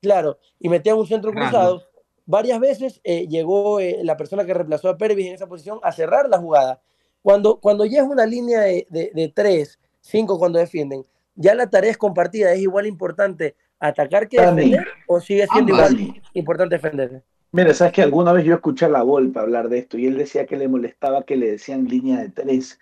[0.03, 1.47] claro, y metían un centro Claro.
[1.49, 1.83] cruzado,
[2.33, 5.93] varias veces eh, llegó eh, la persona que reemplazó a Pervis en esa posición a
[5.93, 6.81] cerrar la jugada.
[7.21, 11.69] Cuando, cuando ya es una línea de, de, de tres, cinco cuando defienden, ya la
[11.69, 15.93] tarea es compartida, es igual importante atacar que defender o sigue siendo Ambas.
[15.93, 17.23] igual importante defender.
[17.53, 20.17] Mira, sabes que alguna vez yo escuché a la Volpe hablar de esto y él
[20.17, 22.79] decía que le molestaba que le decían línea de tres,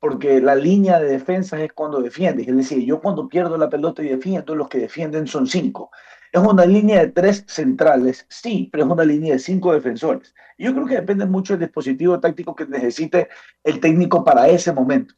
[0.00, 2.46] porque la línea de defensa es cuando defiendes.
[2.46, 5.90] Él decía, yo cuando pierdo la pelota y defiendo, los que defienden son cinco.
[6.32, 10.34] Es una línea de tres centrales, sí, pero es una línea de cinco defensores.
[10.56, 13.28] Yo creo que depende mucho del dispositivo táctico que necesite
[13.62, 15.14] el técnico para ese momento.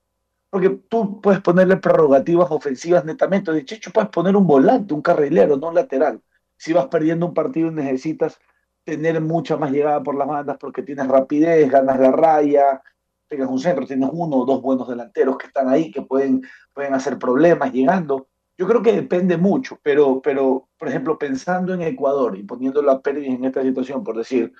[0.51, 3.53] Porque tú puedes ponerle prerrogativas ofensivas netamente.
[3.53, 6.21] De hecho, puedes poner un volante, un carrilero, no un lateral.
[6.57, 8.41] Si vas perdiendo un partido y necesitas
[8.85, 12.83] tener mucha más llegada por las bandas porque tienes rapidez, ganas la raya,
[13.29, 16.95] pegas un centro, tienes uno o dos buenos delanteros que están ahí, que pueden, pueden
[16.95, 18.29] hacer problemas llegando.
[18.57, 23.03] Yo creo que depende mucho, pero, pero, por ejemplo, pensando en Ecuador y poniéndolo a
[23.03, 24.53] Pérez en esta situación, por decir,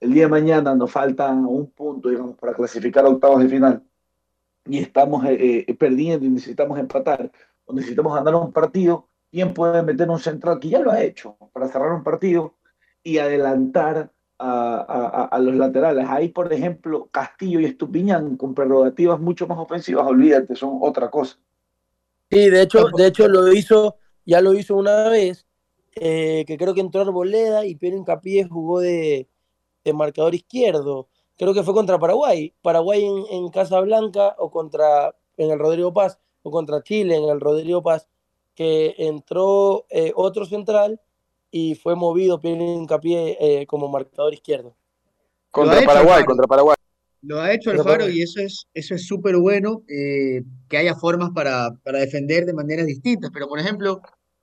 [0.00, 3.82] el día de mañana nos falta un punto, digamos, para clasificar a octavos de final
[4.66, 7.32] y estamos eh, eh, perdiendo y necesitamos empatar
[7.66, 11.36] o necesitamos ganar un partido, ¿quién puede meter un central que ya lo ha hecho
[11.52, 12.56] para cerrar un partido
[13.02, 16.06] y adelantar a- a los laterales?
[16.08, 21.38] Ahí, por ejemplo, Castillo y Estupiñán con prerrogativas mucho más ofensivas, olvídate, son otra cosa.
[22.30, 25.46] Sí, de hecho, de hecho lo hizo, ya lo hizo una vez,
[25.94, 29.28] eh, que creo que entró Arboleda y Pedro Incapié jugó de,
[29.84, 31.08] de marcador izquierdo.
[31.36, 32.52] Creo que fue contra Paraguay.
[32.62, 37.40] Paraguay en, en Casablanca o contra en el Rodrigo Paz o contra Chile en el
[37.40, 38.08] Rodrigo Paz,
[38.54, 41.00] que entró eh, otro central
[41.50, 44.74] y fue movido Pedro Incapié eh, como marcador izquierdo.
[45.50, 46.76] Contra Paraguay, contra Paraguay.
[47.22, 48.16] Lo ha hecho Pero Alfaro bueno.
[48.16, 52.54] y eso es eso es súper bueno, eh, que haya formas para, para defender de
[52.54, 53.30] maneras distintas.
[53.32, 54.00] Pero, por ejemplo,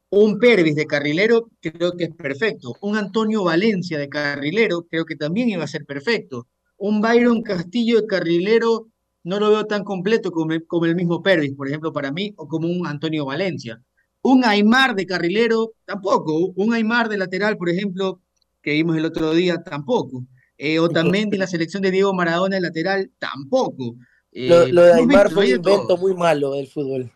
[0.10, 2.76] un Pervis de carrilero creo que es perfecto.
[2.82, 6.48] Un Antonio Valencia de carrilero creo que también iba a ser perfecto.
[6.78, 8.88] Un Byron Castillo de carrilero
[9.24, 12.48] no lo veo tan completo como como el mismo Pervis, por ejemplo, para mí, o
[12.48, 13.82] como un Antonio Valencia.
[14.22, 16.52] Un Aymar de carrilero tampoco.
[16.56, 18.22] Un Aymar de lateral, por ejemplo,
[18.62, 20.26] que vimos el otro día, tampoco.
[20.58, 23.96] Eh, Otamendi en la selección de Diego Maradona de lateral, tampoco.
[24.32, 25.74] Lo, Eh, lo de Aymar fue un todo.
[25.74, 27.12] invento muy malo del fútbol.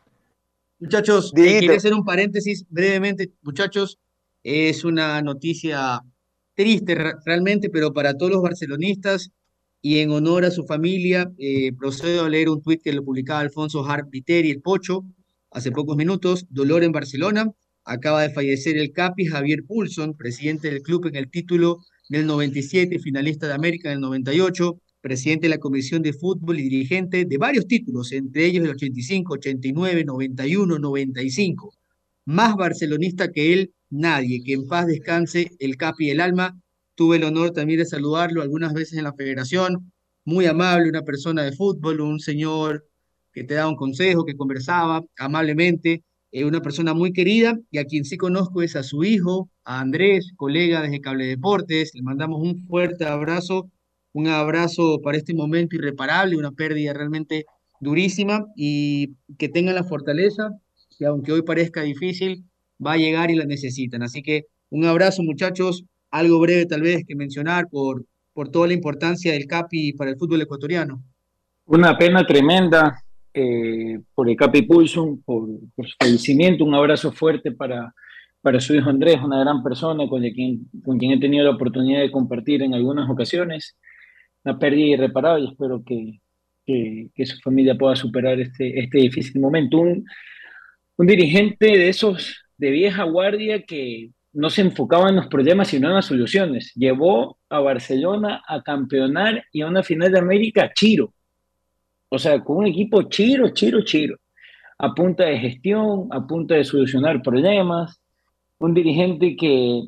[0.80, 3.98] Muchachos, eh, quería hacer un paréntesis brevemente, muchachos.
[4.44, 6.02] Es una noticia
[6.56, 9.32] triste re- realmente, pero para todos los barcelonistas
[9.82, 13.42] y en honor a su familia, eh, procedo a leer un tuit que lo publicaba
[13.42, 15.04] Alfonso Hart Viteri, el Pocho,
[15.52, 16.46] hace pocos minutos.
[16.50, 17.50] Dolor en Barcelona.
[17.86, 23.00] Acaba de fallecer el Capi Javier Pulson, presidente del club en el título del 97,
[23.00, 27.38] finalista de América en el 98, presidente de la Comisión de Fútbol y dirigente de
[27.38, 31.74] varios títulos, entre ellos el 85, 89, 91, 95.
[32.26, 34.44] Más barcelonista que él, nadie.
[34.44, 36.60] Que en paz descanse el Capi del alma.
[36.96, 39.92] Tuve el honor también de saludarlo algunas veces en la federación.
[40.26, 42.86] Muy amable, una persona de fútbol, un señor
[43.32, 47.86] que te daba un consejo, que conversaba amablemente, eh, una persona muy querida y a
[47.86, 51.92] quien sí conozco es a su hijo, a Andrés, colega desde Cable Deportes.
[51.96, 53.70] Le mandamos un fuerte abrazo,
[54.14, 57.46] un abrazo para este momento irreparable, una pérdida realmente
[57.80, 60.50] durísima y que tengan la fortaleza,
[60.98, 62.44] que aunque hoy parezca difícil,
[62.86, 64.04] va a llegar y la necesitan.
[64.04, 68.74] Así que un abrazo muchachos, algo breve tal vez que mencionar por, por toda la
[68.74, 71.02] importancia del CAPI para el fútbol ecuatoriano.
[71.66, 76.64] Una pena tremenda eh, por el Capi Pulson, por, por su fallecimiento.
[76.64, 77.94] Un abrazo fuerte para,
[78.42, 82.02] para su hijo Andrés, una gran persona con quien, con quien he tenido la oportunidad
[82.02, 83.78] de compartir en algunas ocasiones.
[84.44, 85.50] Una pérdida irreparable.
[85.50, 86.20] Espero que,
[86.66, 89.80] que, que su familia pueda superar este, este difícil momento.
[89.80, 90.06] Un,
[90.98, 95.88] un dirigente de esos de vieja guardia que no se enfocaba en los problemas sino
[95.88, 96.74] en las soluciones.
[96.76, 101.14] Llevó a Barcelona a campeonar y a una final de América Chiro.
[102.10, 104.18] O sea, con un equipo chiro, chiro, chiro.
[104.80, 108.02] A punta de gestión, a punta de solucionar problemas.
[108.60, 109.84] Un dirigente que,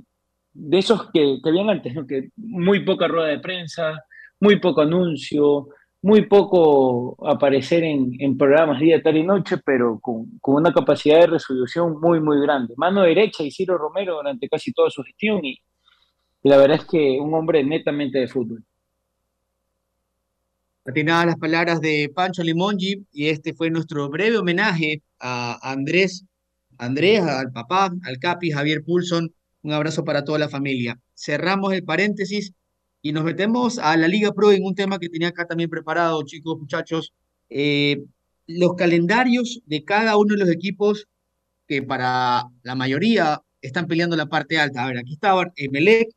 [0.53, 4.03] de esos que, que habían antes, que muy poca rueda de prensa,
[4.39, 5.69] muy poco anuncio,
[6.01, 11.19] muy poco aparecer en, en programas día, tarde y noche, pero con, con, una capacidad
[11.21, 12.73] de resolución muy, muy grande.
[12.77, 15.59] Mano derecha y Ciro Romero durante casi toda su gestión Y
[16.43, 18.63] la verdad es que un hombre netamente de fútbol.
[20.91, 26.25] Atinadas las palabras de Pancho Limongi y este fue nuestro breve homenaje a Andrés,
[26.77, 29.33] Andrés, al papá, al Capi, Javier Pulson.
[29.61, 30.99] Un abrazo para toda la familia.
[31.15, 32.51] Cerramos el paréntesis
[33.01, 36.21] y nos metemos a la Liga Pro en un tema que tenía acá también preparado,
[36.23, 37.13] chicos, muchachos.
[37.47, 38.03] Eh,
[38.47, 41.07] los calendarios de cada uno de los equipos
[41.69, 44.83] que para la mayoría están peleando la parte alta.
[44.83, 46.09] A ver, aquí está Emelec,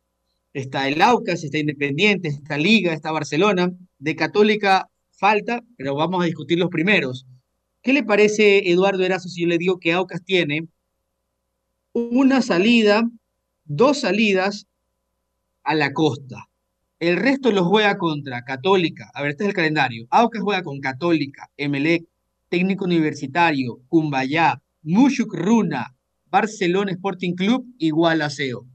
[0.55, 3.73] está el Aucas, está Independiente, está Liga, está Barcelona.
[3.99, 7.27] De Católica falta, pero vamos a discutir los primeros.
[7.81, 10.67] ¿Qué le parece, Eduardo Erazo, si yo le digo que Aucas tiene
[11.93, 13.03] una salida,
[13.65, 14.65] dos salidas
[15.63, 16.47] a la costa?
[16.99, 19.11] El resto los juega contra Católica.
[19.13, 20.07] A ver, este es el calendario.
[20.09, 22.05] Aucas juega con Católica, Emelec,
[22.47, 25.93] Técnico Universitario, Cumbayá, Mushuk Runa,
[26.27, 28.65] Barcelona Sporting Club y Gualaceo.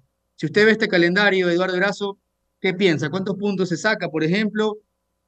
[0.41, 2.17] Si usted ve este calendario, Eduardo Erazo,
[2.63, 3.11] ¿qué piensa?
[3.11, 4.79] ¿Cuántos puntos se saca, por ejemplo?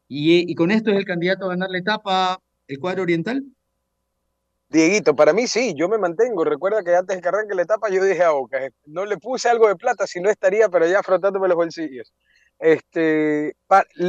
[0.09, 3.45] Y, con esto es el candidato a ganar la etapa, el cuadro oriental.
[4.71, 6.45] Dieguito, para mí sí, yo me mantengo.
[6.45, 9.51] Recuerda que antes de que arranque la etapa yo dije a Boca, no le puse
[9.51, 12.11] algo de plata, si no estaría, pero ya frotándome los bolsillos.
[12.59, 13.55] Este,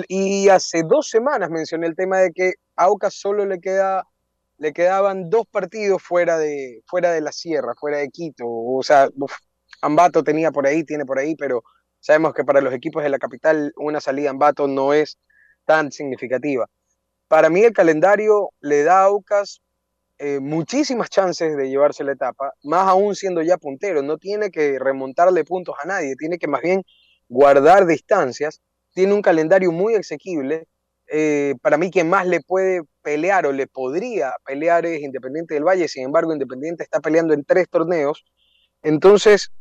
[0.07, 4.07] y hace dos semanas mencioné el tema de que a Aucas solo le, queda,
[4.57, 8.45] le quedaban dos partidos fuera de, fuera de la sierra, fuera de Quito.
[8.47, 9.09] O sea,
[9.83, 11.63] Ambato tenía por ahí, tiene por ahí, pero
[11.99, 15.19] sabemos que para los equipos de la capital una salida Ambato no es
[15.65, 16.67] tan significativa.
[17.27, 19.61] Para mí el calendario le da a Aucas
[20.19, 24.01] eh, muchísimas chances de llevarse la etapa, más aún siendo ya puntero.
[24.01, 26.83] No tiene que remontarle puntos a nadie, tiene que más bien
[27.27, 28.61] guardar distancias,
[28.93, 30.67] tiene un calendario muy asequible.
[31.11, 35.65] Eh, para mí, quien más le puede pelear o le podría pelear es Independiente del
[35.65, 38.23] Valle, sin embargo, Independiente está peleando en tres torneos.
[38.81, 39.51] Entonces,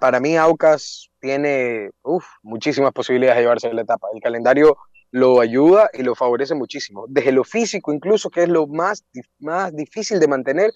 [0.00, 1.90] para mí, Aucas tiene
[2.42, 4.08] muchísimas posibilidades de llevarse la etapa.
[4.14, 4.76] El calendario
[5.10, 7.06] lo ayuda y lo favorece muchísimo.
[7.08, 9.04] Desde lo físico, incluso, que es lo más,
[9.38, 10.72] más difícil de mantener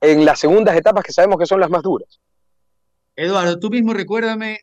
[0.00, 2.20] en las segundas etapas que sabemos que son las más duras.
[3.16, 4.60] Eduardo, tú mismo recuérdame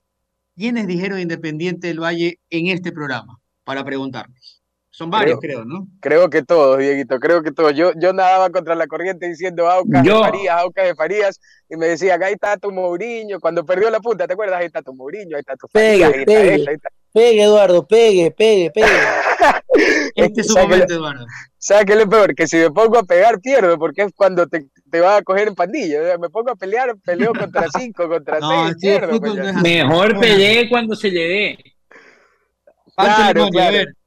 [0.60, 3.40] ¿Quiénes dijeron Independiente del Valle en este programa?
[3.64, 4.59] Para preguntarles.
[5.00, 5.88] Son varios, creo, ¿no?
[6.02, 7.74] Creo que todos, Dieguito, creo que todos.
[7.74, 11.86] Yo, yo nadaba contra la corriente diciendo Aucas de Farías, Aucas de Farías, y me
[11.88, 13.40] decía, acá está tu Mourinho.
[13.40, 14.60] Cuando perdió la punta, ¿te acuerdas?
[14.60, 16.78] Ahí está tu Mourinho, ahí está tu Farías, pegue, pegue,
[17.14, 18.88] pegue, Eduardo, pegue, pegue, pegue.
[20.16, 21.26] este es su momento, Eduardo.
[21.58, 22.36] ¿Sabes qué es lo peor?
[22.36, 25.48] Que si me pongo a pegar, pierdo, porque es cuando te, te va a coger
[25.48, 26.18] en pandilla.
[26.18, 29.18] Me pongo a pelear, peleo contra cinco, contra seis, pierdo.
[29.18, 31.58] Pues Mejor peleé cuando se le dé.
[32.98, 33.99] Claro, claro.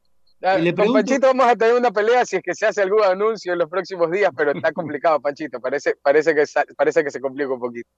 [0.43, 3.61] Con Panchito vamos a tener una pelea si es que se hace algún anuncio en
[3.61, 5.61] los próximos días, pero está complicado, Panchito.
[5.61, 6.45] Parece, parece, que,
[6.77, 7.89] parece que se complica un poquito.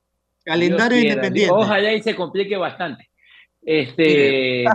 [0.44, 1.54] Calendario independiente.
[1.54, 3.08] Ojalá y se complique bastante.
[3.62, 4.64] Este.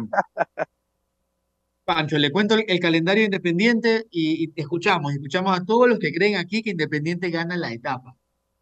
[1.86, 6.62] Pancho, le cuento el, calendario independiente y, escuchamos, escuchamos a todos los que creen aquí
[6.62, 8.16] que Independiente gana la etapa.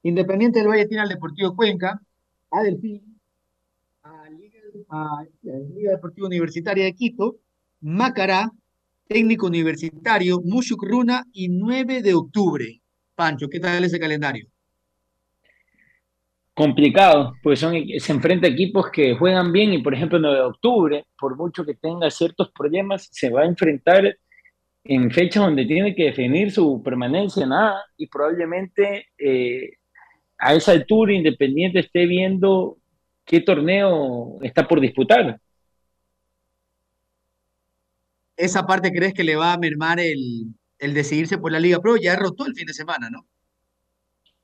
[0.03, 2.01] Independiente del Valle tiene al Deportivo Cuenca,
[2.51, 3.19] a Delfín,
[4.03, 7.35] a Liga, a Liga Deportiva Universitaria de Quito,
[7.81, 8.49] Macará,
[9.07, 12.81] Técnico Universitario, Mushuk Runa y 9 de octubre.
[13.15, 14.47] Pancho, ¿qué tal ese calendario?
[16.57, 20.37] complicado, pues son, se enfrenta a equipos que juegan bien y por ejemplo el 9
[20.37, 24.17] de octubre, por mucho que tenga ciertos problemas, se va a enfrentar
[24.83, 29.73] en fechas donde tiene que definir su permanencia nada y probablemente eh,
[30.39, 32.77] a esa altura Independiente esté viendo
[33.23, 35.39] qué torneo está por disputar.
[38.37, 41.97] Esa parte crees que le va a mermar el, el decidirse por la Liga Pro,
[41.97, 43.25] ya rotó el fin de semana, ¿no?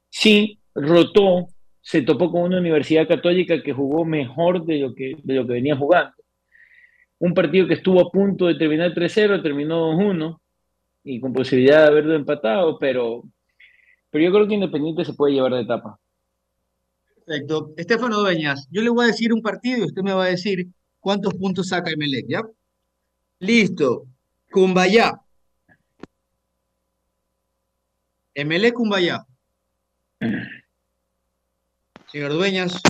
[0.09, 1.47] Sí, rotó,
[1.81, 5.53] se topó con una universidad católica que jugó mejor de lo que, de lo que
[5.53, 6.13] venía jugando.
[7.19, 10.39] Un partido que estuvo a punto de terminar 3-0, terminó 2-1
[11.03, 13.23] y con posibilidad de haberlo empatado, pero,
[14.09, 15.99] pero yo creo que Independiente se puede llevar de etapa.
[17.25, 17.73] Perfecto.
[17.77, 20.67] Estefano Dueñas, yo le voy a decir un partido y usted me va a decir
[20.99, 22.41] cuántos puntos saca Emelec, ¿ya?
[23.43, 24.07] Listo.
[24.49, 25.19] Cumbayá.
[28.33, 29.27] Emelec Cumbayá.
[32.09, 32.81] Señor Dueñas,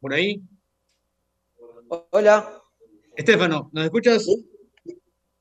[0.00, 0.40] por ahí.
[2.10, 2.62] Hola.
[3.16, 4.26] Estefano, ¿nos escuchas?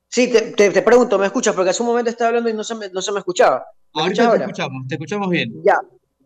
[0.07, 1.53] Sí, te, pregunto, ¿me escuchas?
[1.53, 3.63] Porque hace un momento estaba hablando y no se me, no se me escuchaba.
[3.93, 5.61] ahorita te escuchamos, te escuchamos bien.
[5.63, 5.79] Ya,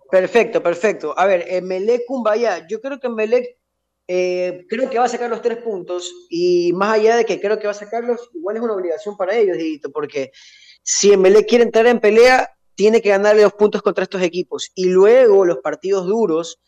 [0.09, 1.13] perfecto, perfecto.
[1.17, 3.58] A ver, Melec Cumbaya, yo creo que Melec
[4.11, 7.59] eh, creo que va a sacar los tres puntos y más allá de que creo
[7.59, 10.31] que va a sacarlos, igual es una obligación para ellos, Dito, porque
[10.81, 14.85] si Melec quiere entrar en pelea, tiene que ganarle los puntos contra estos equipos y
[14.85, 16.59] luego los partidos duros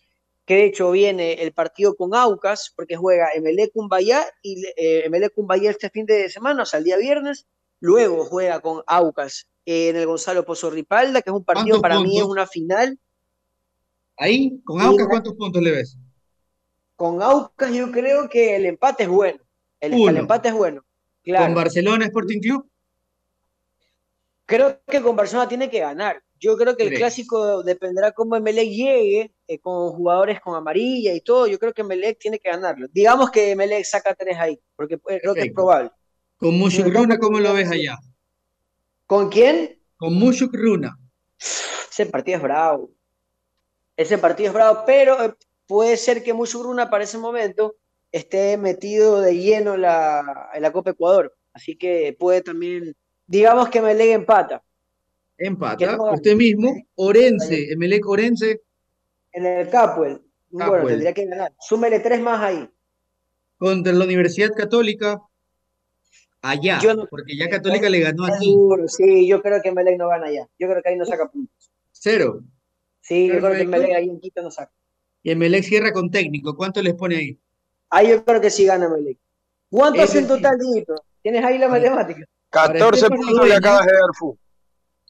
[0.45, 5.33] que de hecho viene el partido con Aucas, porque juega Emelec Cumbayá y eh, Emelec
[5.33, 7.47] Cumbayá este fin de semana, o sea, el día viernes,
[7.79, 12.01] luego juega con Aucas en el Gonzalo Pozo Ripalda, que es un partido ¿Cuántos para
[12.01, 12.99] mí es una final.
[14.17, 15.97] Ahí, con Aucas, ¿cuántos puntos le ves?
[17.01, 19.39] Con Aucas yo creo que el empate es bueno.
[19.79, 20.85] El, empate es bueno.
[21.23, 21.45] Claro.
[21.45, 22.69] ¿Con Barcelona Sporting Club?
[24.45, 26.21] Creo que con Barcelona tiene que ganar.
[26.39, 31.21] Yo creo que el clásico dependerá cómo Emelec llegue, eh, con jugadores con amarilla y
[31.21, 31.47] todo.
[31.47, 32.87] Yo creo que Emelec tiene que ganarlo.
[32.91, 35.55] Digamos que Emelec saca tres ahí, porque eh, creo que es Perfecto.
[35.55, 35.91] probable.
[36.37, 37.97] ¿Con Mushuk Runa cómo lo ves allá?
[39.07, 39.81] ¿Con quién?
[39.97, 40.95] Con Mushuk Runa.
[41.89, 42.91] Ese partido es bravo.
[43.97, 45.33] Ese partido es bravo, pero eh,
[45.71, 47.75] puede ser que Mushuruna para ese momento
[48.11, 51.33] esté metido de lleno en la, en la Copa Ecuador.
[51.53, 52.93] Así que puede también,
[53.25, 54.61] digamos que Emelec empata.
[55.37, 55.95] Empata.
[55.95, 58.59] no- Usted mismo, Orense, Emelec Orense,
[59.31, 60.21] En el Capuel.
[60.49, 60.87] Bueno, Capuel.
[60.89, 61.53] tendría que ganar.
[61.57, 62.69] Súmele tres más ahí.
[63.57, 65.21] contra la Universidad Católica,
[66.41, 68.53] allá, Yo no- porque ya Católica le ganó aquí.
[68.87, 70.49] sí, yo creo que Emelec no gana ya.
[70.59, 71.71] Yo creo que ahí no saca puntos.
[71.93, 72.41] Cero.
[72.99, 73.61] Sí, yo creo que.
[73.61, 74.73] Emelec ahí en Quito no saca.
[75.23, 76.55] Y Emelec cierra con técnico.
[76.55, 77.39] ¿Cuánto les pone ahí?
[77.89, 79.17] Ahí yo creo que sí gana Emelec.
[79.69, 80.95] ¿Cuánto hace en total, Dieguito?
[81.21, 82.25] ¿Tienes ahí la matemática?
[82.49, 84.37] 14 Estefano puntos le acabas de dar, Fu.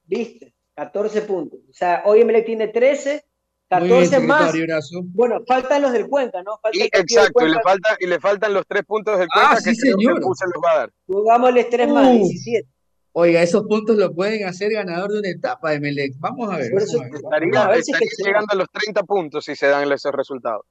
[0.05, 0.53] ¿Viste?
[0.75, 1.59] 14 puntos.
[1.69, 3.23] O sea, hoy Emelec tiene 13,
[3.71, 4.55] Muy bien, 14 más.
[4.55, 5.01] Erazo.
[5.05, 6.57] Bueno, faltan los del Cuenca, ¿no?
[6.61, 9.63] Falta Y, exacto, y le, falta, y le faltan los tres puntos del Ah, Cuenca
[9.63, 10.21] que sí, creo que señor.
[10.23, 10.91] Fu se los va a dar.
[11.07, 12.11] Jugámosles 3 más, Uh.
[12.17, 12.67] 17.
[13.13, 16.13] Oiga, esos puntos lo pueden hacer ganador de una etapa de Emelec.
[16.19, 16.71] Vamos a ver.
[16.71, 17.15] Por vamos eso- a ver.
[17.15, 19.91] Estaría, a ver si es que estaría llegando a los 30 puntos si se dan
[19.91, 20.65] esos resultados.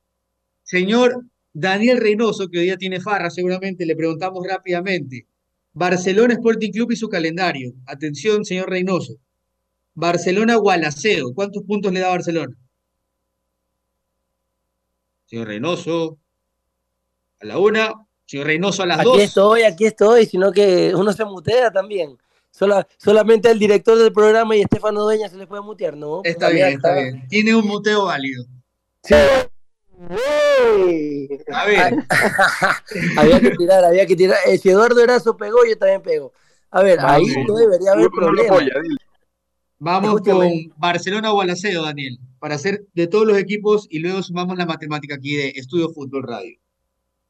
[0.62, 1.22] Señor
[1.53, 5.26] Daniel Reynoso, que hoy día tiene farra, seguramente le preguntamos rápidamente.
[5.72, 7.72] Barcelona Sporting Club y su calendario.
[7.86, 9.14] Atención, señor Reynoso.
[9.95, 11.34] Barcelona Gualaceo.
[11.34, 12.57] ¿Cuántos puntos le da Barcelona?
[15.26, 16.18] Señor Reynoso.
[17.41, 17.93] A la una.
[18.26, 19.20] Señor Reynoso a las Aquí dos.
[19.20, 22.16] estoy, aquí estoy, sino que uno se mutea también.
[22.51, 26.21] Sola- solamente el director del programa y Estefano Dueña se les puede mutear, ¿no?
[26.25, 27.27] Está bien, está bien.
[27.29, 28.45] Tiene un muteo válido.
[29.03, 29.15] Sí.
[31.53, 31.95] A ver,
[33.17, 34.39] había que tirar, había que tirar.
[34.47, 36.33] Eh, si Eduardo Erazo pegó, yo también pego.
[36.71, 37.29] A ver, Vamos.
[37.29, 38.57] ahí no debería haber problema.
[39.79, 40.39] vamos Escúchame.
[40.69, 45.17] con Barcelona Gualaceo, Daniel, para hacer de todos los equipos y luego sumamos la matemática
[45.17, 46.57] aquí de Estudio Fútbol Radio.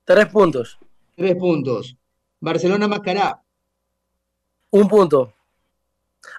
[0.04, 0.78] Tres puntos,
[1.16, 1.96] Tres puntos.
[2.40, 3.42] Barcelona Macará.
[4.70, 5.32] Un punto.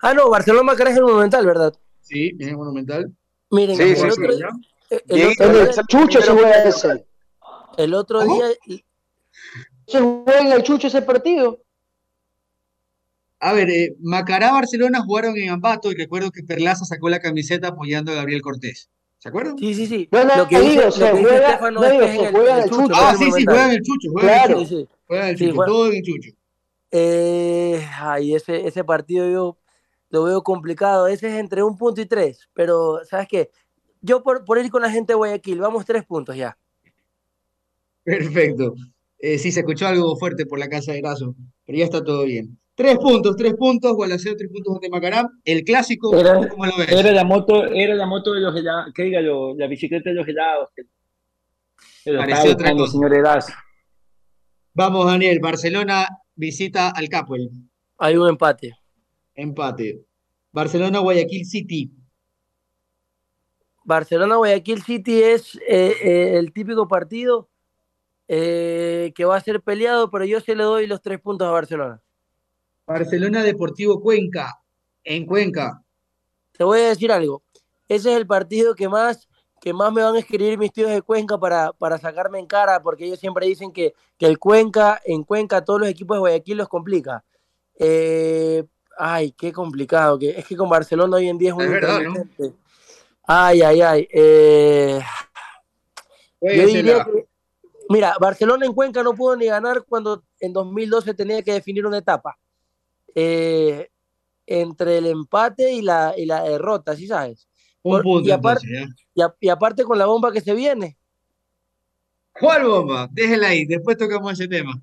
[0.02, 1.74] Ah, no, Barcelona Macará es el monumental, ¿verdad?
[2.02, 3.12] Sí, es monumental.
[3.52, 4.22] Miren, Sí, el, sí, otro, sí.
[4.90, 7.06] el día, esa- Chucho se primero juega que- ese.
[7.78, 8.36] el otro ¿Cómo?
[8.36, 8.80] día
[9.88, 11.60] Se juega en el Chucho ese partido.
[13.40, 17.70] A ver, eh, Macará Barcelona jugaron en Ambato y recuerdo que Perlaza sacó la camiseta
[17.70, 18.90] apoyando a Gabriel Cortés.
[19.18, 19.58] ¿Se acuerdan?
[19.58, 20.08] Sí, sí, sí.
[20.12, 22.26] No, no, lo que dice, digo, lo se que dice juega- Estefano no, digo, se
[22.26, 24.60] el, juega el el Chucho, Ah, el sí, sí, juegan el Chucho, juegan Claro.
[24.60, 24.88] el Sí, Chucho.
[24.92, 24.98] sí.
[25.08, 26.30] Juegan el Sí, Chucho, juega- todo en el Chucho.
[26.92, 29.58] Eh, ay, ese, ese partido yo
[30.10, 31.08] lo veo complicado.
[31.08, 32.50] Ese es entre un punto y tres.
[32.54, 33.50] Pero, ¿sabes qué?
[34.02, 36.58] Yo por, por ir con la gente de Guayaquil, vamos tres puntos ya.
[38.04, 38.74] Perfecto.
[39.20, 41.36] Eh, sí, se escuchó algo fuerte por la casa de Erazo,
[41.66, 42.58] pero ya está todo bien.
[42.74, 45.30] Tres puntos, tres puntos, Gualaceo, tres puntos ante Macará.
[45.46, 46.92] El clásico, Era, ¿cómo lo ves?
[46.92, 50.16] era la moto, era la moto de los helados, que diga, lo- la bicicleta de
[50.16, 50.70] los helados.
[50.76, 50.84] Que,
[52.04, 52.92] que lo Pareció otra cosa.
[52.94, 53.44] señor.
[54.74, 55.40] Vamos, Daniel.
[55.40, 57.50] Barcelona visita al Capuel.
[57.98, 58.76] Hay un empate.
[59.36, 60.04] Empate.
[60.52, 61.92] Barcelona, Guayaquil City.
[63.84, 67.50] Barcelona-Guayaquil City es eh, eh, el típico partido
[68.28, 71.52] eh, que va a ser peleado, pero yo se le doy los tres puntos a
[71.52, 72.02] Barcelona.
[72.86, 74.62] Barcelona Deportivo Cuenca.
[75.04, 75.84] En Cuenca.
[76.52, 77.44] Te voy a decir algo.
[77.88, 79.28] Ese es el partido que más,
[79.62, 82.82] que más me van a escribir mis tíos de Cuenca para, para sacarme en cara,
[82.82, 86.58] porque ellos siempre dicen que, que el Cuenca, en Cuenca todos los equipos de Guayaquil
[86.58, 87.24] los complica.
[87.78, 88.66] Eh,
[88.98, 90.18] ay, qué complicado.
[90.18, 92.28] Que, es que con Barcelona hoy en día es un Es verdad, ¿no?
[93.24, 94.08] Ay, ay, ay.
[94.12, 95.00] eh,
[96.42, 97.28] yo diría que,
[97.88, 102.00] mira, Barcelona en Cuenca no pudo ni ganar cuando en 2012 tenía que definir una
[102.00, 102.36] etapa.
[103.14, 103.92] Eh,
[104.48, 107.48] entre el empate y la, y la derrota, ¿sí sabes?
[107.84, 109.14] Un punto y, aparte, entonces, ¿ya?
[109.16, 110.98] y, a- y aparte con la bomba que se viene.
[112.40, 113.08] ¿Cuál bomba?
[113.12, 114.74] Déjela ahí, después tocamos ese tema.
[114.74, 114.82] No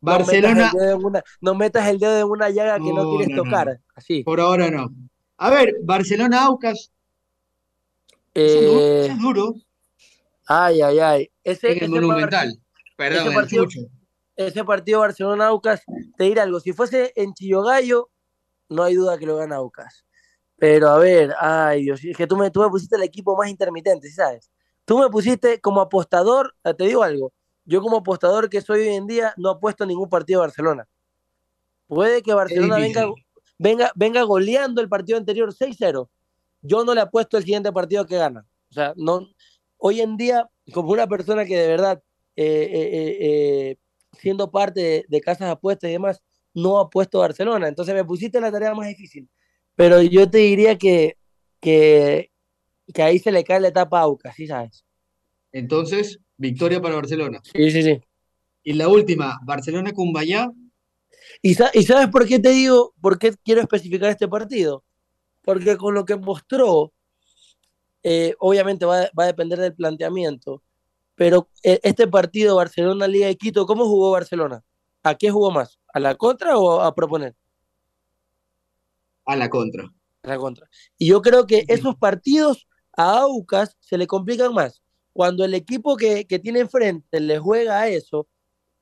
[0.00, 3.02] Barcelona, metas el dedo en una, no metas el dedo en una llaga que no,
[3.04, 3.80] No, quieres no, tocar.
[3.94, 4.22] Así.
[4.22, 4.92] por ahora no.
[5.38, 6.92] A ver, Barcelona Aucas.
[8.34, 9.54] Eso es duro, Eh, eso es duro.
[10.46, 11.30] ay, ay, ay.
[11.42, 12.30] Ese, En el ese Monumental.
[12.48, 12.62] partido-
[12.96, 13.66] Perdón, ese partido-
[14.36, 15.82] ese partido Barcelona-Aucas,
[16.16, 18.10] te diré algo, si fuese en Chillogallo,
[18.68, 20.04] no hay duda que lo gana Aucas.
[20.58, 23.48] Pero a ver, ay Dios, es que tú me, tú me pusiste el equipo más
[23.48, 24.50] intermitente, ¿sí ¿sabes?
[24.84, 27.32] Tú me pusiste como apostador, eh, te digo algo,
[27.64, 30.88] yo como apostador que soy hoy en día no apuesto ningún partido de Barcelona.
[31.86, 33.06] Puede que Barcelona venga,
[33.58, 36.08] venga, venga goleando el partido anterior 6-0.
[36.62, 38.46] Yo no le apuesto el siguiente partido que gana.
[38.70, 39.26] O sea, no,
[39.76, 42.02] hoy en día, como una persona que de verdad,
[42.36, 43.76] eh, eh, eh,
[44.18, 46.22] siendo parte de, de casas apuestas y demás,
[46.54, 47.68] no apuesto a Barcelona.
[47.68, 49.28] Entonces me pusiste la tarea más difícil.
[49.78, 51.16] Pero yo te diría que,
[51.60, 52.32] que,
[52.92, 54.84] que ahí se le cae la etapa a Aucas, ¿sí sabes?
[55.52, 57.40] Entonces, victoria para Barcelona.
[57.44, 58.00] Sí, sí, sí.
[58.64, 60.50] Y la última, Barcelona Cumbayá.
[61.42, 64.84] ¿Y, sa- y sabes por qué te digo, por qué quiero especificar este partido?
[65.42, 66.92] Porque con lo que mostró,
[68.02, 70.62] eh, obviamente va, va a depender del planteamiento,
[71.14, 74.62] pero eh, este partido Barcelona-Liga de Quito, ¿cómo jugó Barcelona?
[75.04, 75.78] ¿A qué jugó más?
[75.94, 77.36] ¿A la contra o a proponer?
[79.28, 79.84] A la contra.
[80.22, 80.66] A la contra.
[80.96, 82.66] Y yo creo que esos partidos
[82.96, 84.82] a Aucas se le complican más.
[85.12, 88.26] Cuando el equipo que, que tiene enfrente le juega a eso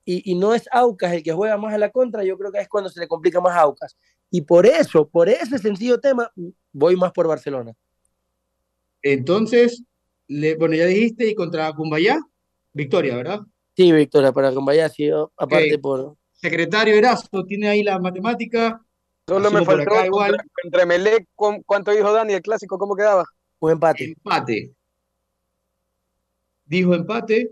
[0.05, 2.61] y, y no es Aucas el que juega más a la contra, yo creo que
[2.61, 3.97] es cuando se le complica más a Aucas.
[4.31, 6.31] Y por eso, por ese sencillo tema,
[6.73, 7.73] voy más por Barcelona.
[9.03, 9.83] Entonces,
[10.29, 12.21] le, bueno, ya dijiste, y contra Cumbayá,
[12.73, 13.41] victoria, ¿verdad?
[13.77, 15.81] Sí, Victoria, para que vaya así, aparte Ok.
[15.81, 16.17] por...
[16.33, 18.86] Secretario Erazo, tiene ahí la matemática.
[19.27, 20.37] Solo me faltó acá igual.
[20.73, 22.79] Emelec, ¿cu- ¿cuánto dijo Dani el clásico?
[22.79, 23.25] ¿Cómo quedaba?
[23.59, 24.05] Un empate.
[24.05, 24.73] Empate.
[26.65, 27.51] Dijo empate,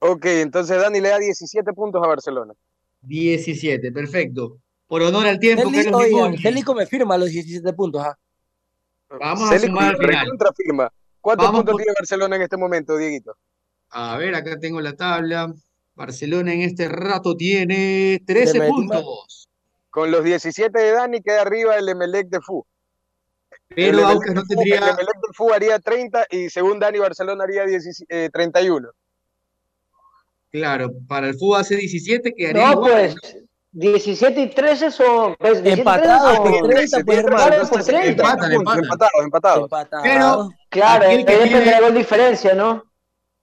[0.00, 2.54] Ok, entonces Dani le da 17 puntos a Barcelona.
[3.00, 4.58] 17, perfecto.
[4.86, 6.38] Por honor al tiempo, Carlos Limongi.
[6.42, 8.16] Celico me firma los 17 puntos, ¿ah?
[9.18, 10.26] Vamos a sumar al final.
[10.56, 10.92] firma.
[11.20, 13.34] ¿Cuántos Vamos puntos por- tiene Barcelona en este momento, Dieguito?
[13.90, 15.52] A ver, acá tengo la tabla.
[15.96, 19.47] Barcelona en este rato tiene 13 metí puntos.
[19.98, 22.64] Con los 17 de Dani queda arriba el Emelec de Fu.
[23.74, 24.76] Pero Aucas no Fu- tendría.
[24.76, 28.90] El Emelec de Fu haría 30 y según Dani Barcelona haría 17 eh, 31.
[30.52, 32.90] Claro, para el fútbol hace 17, quedaría No, igual.
[32.92, 33.36] pues
[33.72, 35.34] 17 y 13 son.
[35.36, 37.36] pues, 17 y 13 Empatados son- por 30, pues hermano.
[37.48, 38.06] Claro, por 30.
[38.08, 38.84] Empatan, empatan.
[38.84, 39.62] Empatados, empatados.
[39.64, 40.02] Empatados.
[40.04, 42.84] Pero, Claro, depende tiene- de la gol diferencia, ¿no?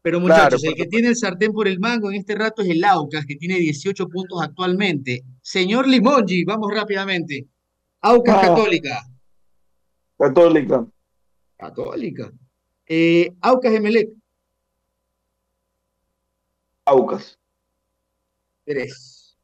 [0.05, 2.69] Pero Claro, muchachos, el que tiene el sartén por el mango en este rato es
[2.69, 5.23] el Aucas, que tiene 18 puntos actualmente.
[5.41, 7.47] Señor Limongi, vamos rápidamente.
[8.01, 8.41] Aucas Ah.
[8.49, 9.01] Católica.
[10.19, 10.85] Católica.
[11.57, 12.31] Católica.
[12.85, 14.09] Eh, Aucas Emelec,
[16.85, 17.39] Aucas.
[18.65, 19.35] 3.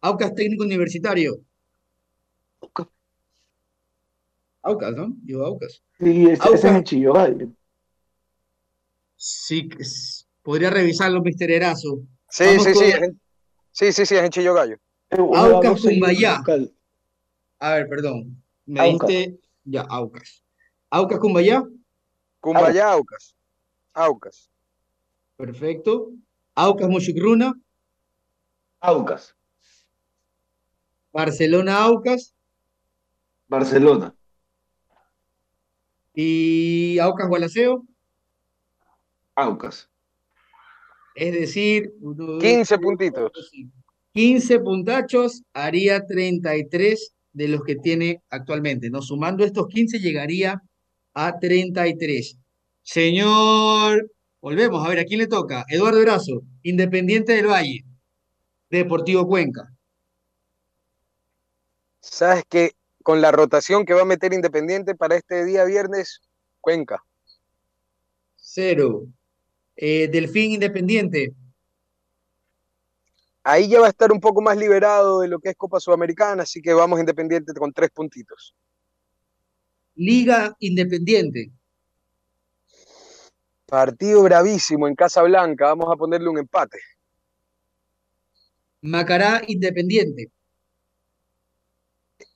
[0.00, 1.36] Aucas Técnico Universitario.
[2.60, 2.88] Aucas.
[4.62, 5.14] Aucas, ¿no?
[5.22, 5.84] Digo Aucas.
[6.00, 6.64] Sí, ese, ese Aucas.
[6.64, 7.48] es el Chillogallo.
[9.26, 9.70] Sí,
[10.42, 11.50] podría revisarlo, Mr.
[11.50, 12.02] Erazo.
[12.28, 12.90] Sí, Vamos sí, con- sí.
[12.90, 13.20] es en-
[13.70, 14.76] Sí, sí, sí, es en Chillo Gallo.
[15.08, 16.42] Eh, Aucas Cumbayá.
[17.58, 18.42] A ver, perdón.
[18.66, 19.08] Me Aucas.
[19.08, 19.40] diste.
[19.64, 20.44] Ya, Aucas.
[20.90, 21.62] Aucas Cumbayá.
[22.38, 23.34] Cumbayá, Aucas.
[23.94, 24.50] Aucas.
[25.38, 26.10] Perfecto.
[26.54, 27.54] Aucas Mochucruna.
[28.80, 29.34] Aucas.
[31.14, 32.34] Barcelona Aucas.
[33.48, 34.14] Barcelona.
[36.12, 37.86] Y Aucas Gualaceo.
[39.36, 39.88] Aucas.
[41.14, 43.22] Es decir, uno, dos, 15 tres, puntitos.
[43.22, 43.84] cuatro, cinco.
[44.12, 48.88] 15 puntachos haría 33 de los que tiene actualmente.
[48.90, 49.02] ¿no?
[49.02, 50.62] Sumando estos 15 llegaría
[51.14, 52.38] a 33.
[52.82, 54.10] Señor,
[54.40, 55.64] volvemos a ver, ¿a quién le toca?
[55.68, 57.84] Eduardo Erazo, Independiente del Valle,
[58.70, 59.72] Deportivo Cuenca.
[62.00, 62.72] Sabes que
[63.02, 66.20] con la rotación que va a meter Independiente para este día viernes,
[66.60, 67.04] Cuenca.
[68.36, 69.06] Cero.
[69.76, 71.34] Eh, Delfín Independiente,
[73.46, 76.44] Ahí ya va a estar un poco más liberado de lo que es Copa Sudamericana,
[76.44, 78.54] así que vamos Independiente con tres puntitos.
[79.96, 81.52] Liga Independiente,
[83.66, 86.78] Partido bravísimo en Casa Blanca, vamos a ponerle un empate.
[88.80, 90.30] Macará Independiente,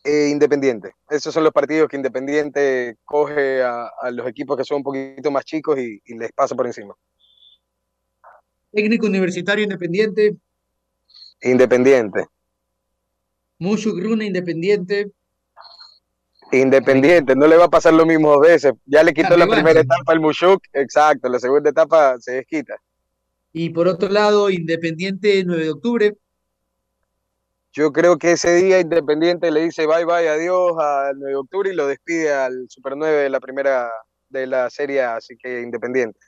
[0.05, 0.93] Eh, Independiente.
[1.09, 5.31] Esos son los partidos que Independiente coge a, a los equipos que son un poquito
[5.31, 6.95] más chicos y, y les pasa por encima.
[8.73, 10.37] Técnico Universitario Independiente,
[11.43, 12.27] Independiente.
[13.59, 15.11] Mushugruna Independiente,
[16.51, 18.73] Independiente, no le va a pasar lo mismo dos veces.
[18.87, 22.75] Ya le quitó La primera etapa al Mushuk, exacto, la segunda etapa se desquita.
[23.53, 26.15] y por otro lado Independiente 9 de octubre,
[27.73, 31.71] Yo creo que ese día Independiente le dice bye bye, adiós al 9 de octubre
[31.71, 33.91] y lo despide al Super 9 de la primera
[34.31, 36.19] de la serie, así que Independiente.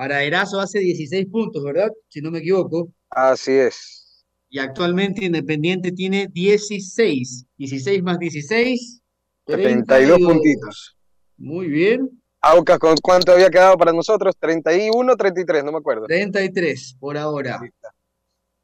[0.00, 1.90] Para Erazo hace 16 puntos, ¿verdad?
[2.08, 2.90] Si no me equivoco.
[3.10, 4.24] Así es.
[4.48, 7.44] Y actualmente Independiente tiene 16.
[7.58, 9.02] 16 más 16,
[9.44, 10.96] 32 puntitos.
[11.36, 12.08] Muy bien.
[12.40, 14.34] Aucas, ¿con cuánto había quedado para nosotros?
[14.40, 16.06] 31, 33, no me acuerdo.
[16.06, 17.60] 33 por ahora.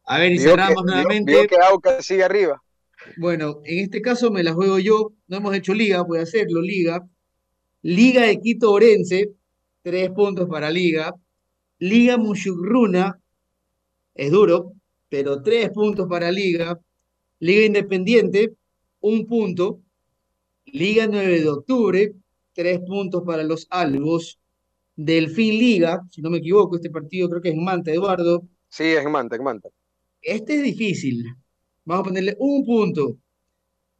[0.05, 1.32] A ver, y cerramos que- nuevamente.
[1.32, 2.62] vio que Aucas sigue arriba.
[3.18, 5.12] Bueno, en este caso me la juego yo.
[5.28, 7.07] No hemos hecho liga, voy a hacerlo, liga.
[7.82, 9.32] Liga de Quito Orense,
[9.82, 11.12] tres puntos para liga.
[11.79, 13.20] Liga Mushugruna,
[14.14, 14.72] es duro,
[15.09, 16.81] pero tres puntos para liga.
[17.39, 18.55] Liga Independiente,
[19.01, 19.81] un punto.
[20.66, 22.14] Liga 9 de octubre,
[22.53, 24.39] tres puntos para los Albos.
[24.97, 28.43] Delfín Liga, si no me equivoco, este partido creo que es en Manta, Eduardo.
[28.68, 29.68] Sí, es en Manta, en Manta.
[30.22, 31.24] Este es difícil.
[31.85, 33.16] Vamos a ponerle un punto.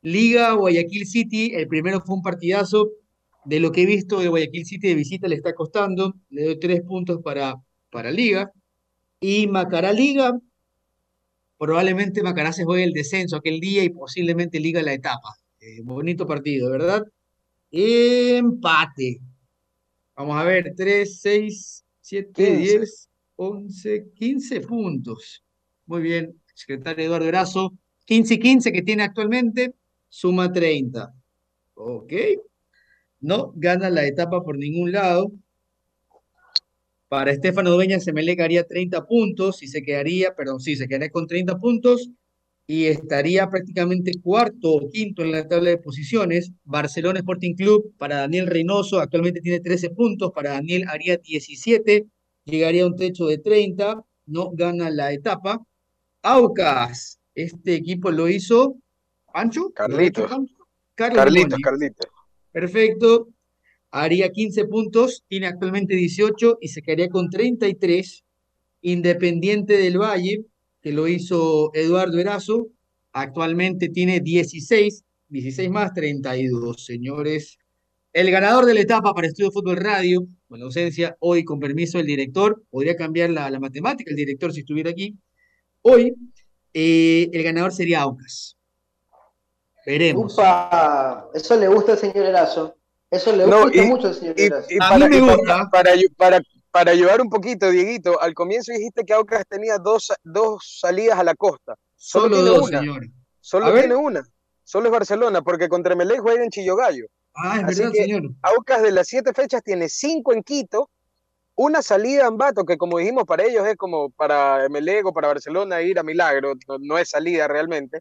[0.03, 2.91] Liga Guayaquil City, el primero fue un partidazo.
[3.45, 6.15] De lo que he visto de Guayaquil City de visita le está costando.
[6.31, 7.55] Le doy tres puntos para,
[7.91, 8.53] para Liga.
[9.21, 10.39] Y Macará Liga,
[11.59, 15.37] probablemente Macará se juegue el descenso aquel día y posiblemente Liga la etapa.
[15.61, 17.03] Eh, bonito partido, ¿verdad?
[17.71, 19.21] Empate.
[20.15, 22.57] Vamos a ver, 3, 6, 7, 15.
[22.57, 25.45] 10, 11, 15 puntos.
[25.87, 27.73] Muy bien, secretario Eduardo Erazo.
[28.07, 29.75] 15 y 15 que tiene actualmente,
[30.09, 31.13] suma 30.
[31.75, 32.13] Ok.
[33.21, 35.33] No gana la etapa por ningún lado.
[37.17, 41.27] Para Estefano Dueña Semelec haría 30 puntos y se quedaría, perdón, sí, se quedaría con
[41.27, 42.11] 30 puntos
[42.67, 46.53] y estaría prácticamente cuarto o quinto en la tabla de posiciones.
[46.65, 52.05] Barcelona Sporting Club para Daniel Reynoso actualmente tiene 13 puntos, para Daniel haría 17,
[52.45, 55.65] llegaría a un techo de 30, no gana la etapa.
[56.21, 58.77] Aucas, este equipo lo hizo
[59.33, 59.73] Pancho.
[59.89, 60.31] ¿Lo ha hecho Carlitos.
[60.31, 60.55] Pancho?
[60.95, 61.59] Carlos Carlitos.
[61.63, 62.07] Carlitos.
[62.53, 63.29] Perfecto.
[64.03, 68.25] Haría 15 puntos, tiene actualmente 18 y se quedaría con 33.
[68.83, 70.45] Independiente del Valle,
[70.83, 72.69] que lo hizo Eduardo Erazo,
[73.13, 77.59] actualmente tiene 16, 16 más 32, señores.
[78.13, 81.97] El ganador de la etapa para Estudio Fútbol Radio, con la ausencia hoy con permiso
[81.97, 85.17] del director, podría cambiar la, la matemática el director si estuviera aquí.
[85.81, 86.15] Hoy,
[86.75, 88.59] eh, el ganador sería Aucas.
[89.87, 90.35] Veremos.
[90.35, 92.77] Upa, eso le gusta al señor Erazo.
[93.17, 94.67] Eso le No, gusta y- mucho al señor Y, Erazo.
[94.71, 95.71] y A para, mí me y para- gusta.
[95.71, 96.41] para ayu- para-
[96.71, 101.25] para ayudar un poquito, Dieguito, al comienzo dijiste que Aucas tenía dos, dos salidas a
[101.25, 101.75] la costa.
[101.97, 102.79] Solo, Solo tiene dos, una.
[102.81, 103.11] señores.
[103.41, 103.81] Solo A ver.
[103.81, 104.23] tiene una.
[104.65, 107.07] Solo es Barcelona, porque contra Melec juega en Chillogallo.
[107.35, 108.23] Ah, es Así verdad, que- señor.
[108.43, 110.91] Aucas de las siete fechas tiene cinco en Quito,
[111.55, 115.29] una salida a Ambato, que como dijimos para ellos es como para Melec o para
[115.29, 118.01] Barcelona ir a Milagro, no, no es salida realmente.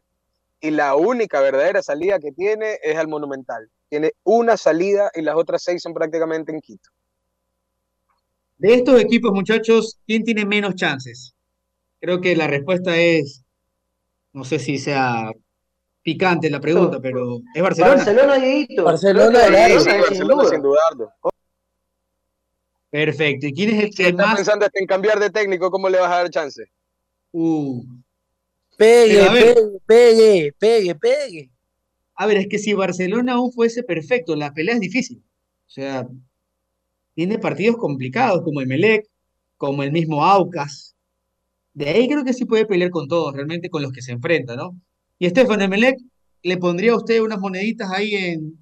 [0.60, 3.70] Y la única verdadera salida que tiene es al Monumental.
[3.88, 6.90] Tiene una salida y las otras seis son prácticamente en Quito.
[8.58, 11.34] De estos equipos, muchachos, ¿quién tiene menos chances?
[12.00, 13.44] Creo que la respuesta es,
[14.32, 15.30] no sé si sea
[16.02, 17.96] picante la pregunta, pero es Barcelona.
[17.96, 18.84] Barcelona, Dieguito.
[18.84, 19.80] Barcelona, claro.
[19.80, 20.50] Sí, Barcelona, sin Barcelona duda.
[20.50, 21.12] sin dudarlo.
[22.90, 23.46] Perfecto.
[23.46, 24.36] ¿Y quién es el que está más?
[24.36, 26.62] pensando hasta en cambiar de técnico, ¿cómo le vas a dar chance?
[27.32, 27.82] Uh,
[28.76, 31.50] Pegue, pegue, pegue, pegue, pegue.
[32.16, 35.22] A ver, es que si Barcelona aún fuese perfecto, la pelea es difícil.
[35.66, 36.08] O sea,
[37.14, 39.06] tiene partidos complicados como Emelec,
[39.56, 40.94] como el mismo Aucas.
[41.74, 44.56] De ahí creo que sí puede pelear con todos, realmente con los que se enfrenta,
[44.56, 44.74] ¿no?
[45.18, 45.98] Y Estefan Emelec,
[46.42, 48.58] ¿le pondría a usted unas moneditas ahí en,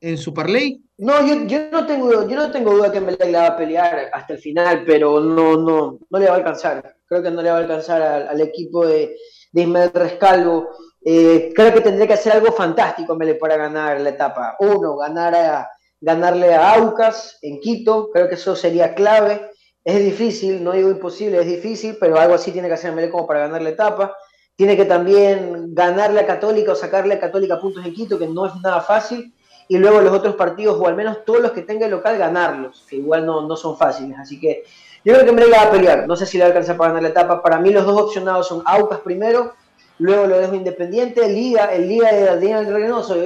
[0.00, 0.80] en su parlay?
[0.98, 4.10] No, yo, yo no tengo, yo no tengo duda que Melec le va a pelear
[4.12, 6.96] hasta el final, pero no, no, no le va a alcanzar.
[7.06, 9.16] Creo que no le va a alcanzar al, al equipo de,
[9.52, 10.68] de Ismael Rescalvo.
[11.04, 14.56] Eh, creo que tendría que hacer algo fantástico Melec para ganar la etapa.
[14.60, 15.70] Uno, ganar a,
[16.00, 19.50] ganarle a Aucas en Quito, creo que eso sería clave.
[19.84, 23.26] Es difícil, no digo imposible, es difícil, pero algo así tiene que hacer Melec como
[23.26, 24.14] para ganar la etapa.
[24.56, 28.46] Tiene que también ganarle a Católica o sacarle a Católica puntos en Quito, que no
[28.46, 29.32] es nada fácil
[29.68, 32.84] y luego los otros partidos, o al menos todos los que tenga el local, ganarlos,
[32.88, 34.18] que igual no, no son fáciles.
[34.18, 34.64] Así que
[35.04, 36.08] yo creo que Melec va a pelear.
[36.08, 37.42] No sé si le va a alcanzar para ganar la etapa.
[37.42, 39.52] Para mí los dos opcionados son Aucas primero,
[39.98, 43.16] luego lo dejo Independiente, Liga, el Liga de Daniel Reynoso.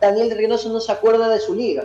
[0.00, 1.84] Daniel Reynoso no se acuerda de su liga.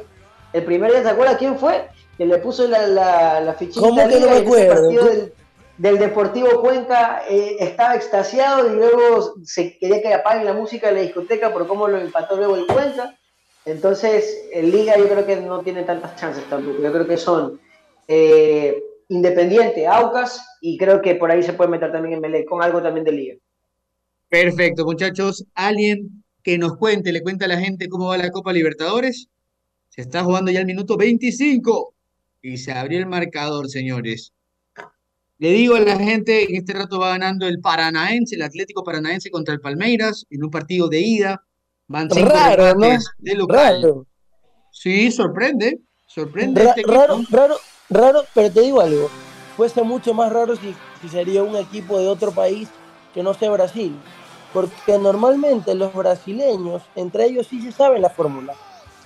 [0.54, 1.88] El primer día, ¿se acuerda quién fue?
[2.18, 5.34] Que le puso la, la, la fichita del,
[5.78, 10.94] del Deportivo Cuenca eh, estaba extasiado y luego se quería que apaguen la música de
[10.94, 13.18] la discoteca por cómo lo empató luego el Cuenca.
[13.66, 16.82] Entonces, en Liga yo creo que no tiene tantas chances tampoco.
[16.82, 17.60] Yo creo que son
[18.08, 22.64] eh, Independiente, Aucas, y creo que por ahí se puede meter también en Melec, con
[22.64, 23.36] algo también de Liga.
[24.44, 25.46] Perfecto, muchachos.
[25.54, 29.30] Alguien que nos cuente, le cuenta a la gente cómo va la Copa Libertadores.
[29.88, 31.94] Se está jugando ya el minuto 25
[32.42, 34.34] y se abrió el marcador, señores.
[35.38, 39.30] Le digo a la gente, en este rato va ganando el Paranaense, el Atlético Paranaense
[39.32, 41.42] contra el Palmeiras, en un partido de ida.
[41.88, 42.90] Van cinco Raro, ¿no?
[43.18, 43.82] de local.
[43.84, 44.06] Raro.
[44.70, 47.56] Sí, sorprende, Sorprende Ra- este raro, raro,
[47.90, 49.10] raro, pero te digo algo.
[49.56, 52.68] Fuese mucho más raro si, si sería un equipo de otro país
[53.14, 53.96] que no sea Brasil.
[54.56, 58.54] Porque normalmente los brasileños, entre ellos sí se saben la fórmula.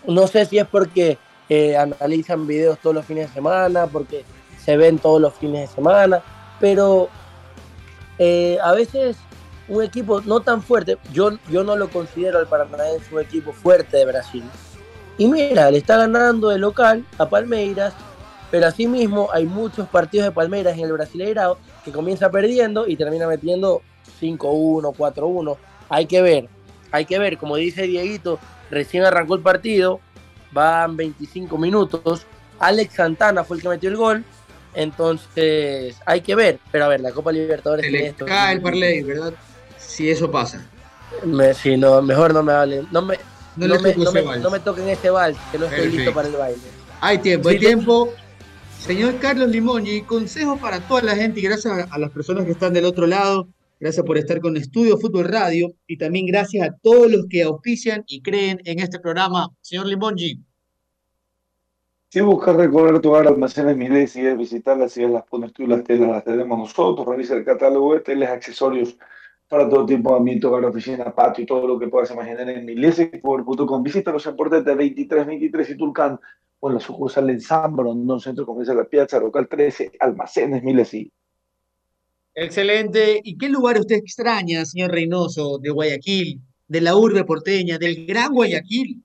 [0.06, 1.18] No sé si es porque
[1.50, 4.24] eh, analizan videos todos los fines de semana, porque
[4.64, 6.22] se ven todos los fines de semana,
[6.60, 7.10] pero
[8.20, 9.18] eh, a veces
[9.68, 13.98] un equipo no tan fuerte, yo, yo no lo considero al Paranaense un equipo fuerte
[13.98, 14.44] de Brasil.
[15.18, 17.96] Y mira, le está ganando de local a Palmeiras,
[18.52, 23.26] pero asimismo hay muchos partidos de Palmeiras en el Brasileirao que comienza perdiendo y termina
[23.26, 23.82] metiendo
[24.22, 25.58] 5-1, 4-1.
[25.90, 26.48] Hay que ver,
[26.92, 28.40] hay que ver, como dice Dieguito,
[28.70, 30.00] recién arrancó el partido,
[30.52, 32.26] van 25 minutos,
[32.60, 34.24] Alex Santana fue el que metió el gol,
[34.74, 38.26] entonces hay que ver, pero a ver, la Copa Libertadores Se le esto.
[38.26, 39.34] cae el parlay, ¿verdad?
[39.78, 40.66] Si eso pasa.
[41.26, 43.16] Me- sí, no, mejor no me hablen, no me,
[43.56, 44.44] No me, no me- vals.
[44.44, 46.62] no me toquen ese vals, que no estoy listo para el baile.
[47.02, 48.14] Hay tiempo, hay Sí, tiempo.
[48.80, 52.52] Señor Carlos Limongi, consejos para toda la gente y gracias a, a las personas que
[52.52, 53.48] están del otro lado.
[53.82, 58.04] Gracias por estar con Estudio Fútbol Radio y también gracias a todos los que auspician
[58.08, 59.48] y creen en este programa.
[59.62, 60.44] Señor Limongi,
[62.10, 66.10] Si buscas recorrer tu hogar, almacenes Miles y visitarlas, si las pones tú las telas
[66.10, 68.98] las tenemos nosotros, revisa el catálogo de telas, accesorios
[69.48, 72.66] para todo tipo de ambiente, hogar, oficina, patio y todo lo que puedas imaginar en
[72.66, 73.82] milesexpower.com.
[73.82, 76.20] Visítalos en Portete 2323 y Tulcán
[76.60, 81.10] o en la sucursal en San Brondón, Centro Comercial La Piazza, local 13, almacenes Milesi.
[82.36, 83.20] Excelente.
[83.24, 88.34] ¿Y qué lugar usted extraña, señor Reynoso, de Guayaquil, de la urbe porteña, del gran
[88.34, 89.04] Guayaquil?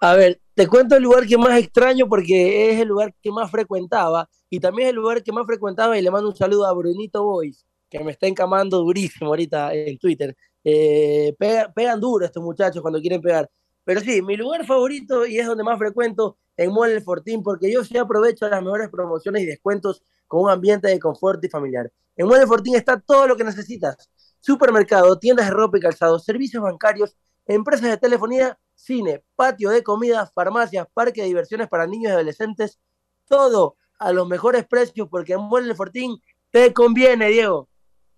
[0.00, 3.50] A ver, te cuento el lugar que más extraño porque es el lugar que más
[3.50, 6.72] frecuentaba y también es el lugar que más frecuentaba y le mando un saludo a
[6.74, 10.36] Brunito Boys, que me está encamando durísimo ahorita en Twitter.
[10.62, 13.48] Eh, pega- pegan duro estos muchachos cuando quieren pegar.
[13.84, 17.72] Pero sí, mi lugar favorito y es donde más frecuento en Mall El Fortín porque
[17.72, 21.90] yo sí aprovecho las mejores promociones y descuentos con un ambiente de confort y familiar.
[22.16, 24.10] En El Fortín está todo lo que necesitas.
[24.40, 27.16] Supermercado, tiendas de ropa y calzado, servicios bancarios,
[27.46, 32.78] empresas de telefonía, cine, patio de comida, farmacias, parque de diversiones para niños y adolescentes,
[33.26, 36.18] todo a los mejores precios porque en El Fortín
[36.50, 37.68] te conviene, Diego.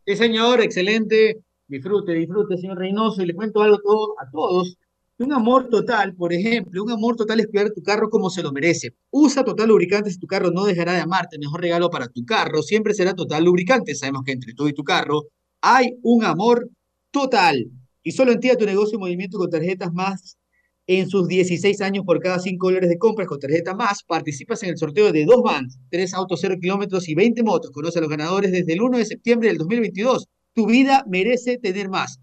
[0.06, 1.42] Sí, señor, excelente.
[1.66, 3.22] Disfrute, disfrute, señor Reynoso.
[3.22, 4.78] Y le cuento algo a todos.
[5.18, 8.52] Un amor total, por ejemplo, un amor total es cuidar tu carro como se lo
[8.52, 8.90] merece.
[9.10, 11.38] Usa Total Lubricantes, tu carro no dejará de amarte.
[11.38, 13.98] Mejor regalo para tu carro siempre será Total Lubricantes.
[13.98, 15.24] Sabemos que entre tú y tu carro
[15.60, 16.70] hay un amor
[17.10, 17.66] total.
[18.04, 20.38] Y solo en ti a tu negocio en movimiento con tarjetas más
[20.86, 24.70] en sus 16 años por cada 5 dólares de compras con tarjeta más, participas en
[24.70, 27.72] el sorteo de dos vans, 3 autos 0 kilómetros y 20 motos.
[27.72, 30.26] Conoce a los ganadores desde el 1 de septiembre del 2022.
[30.54, 32.20] Tu vida merece tener más.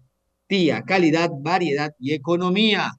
[0.48, 2.92] Tía, calidad, variedad y economía.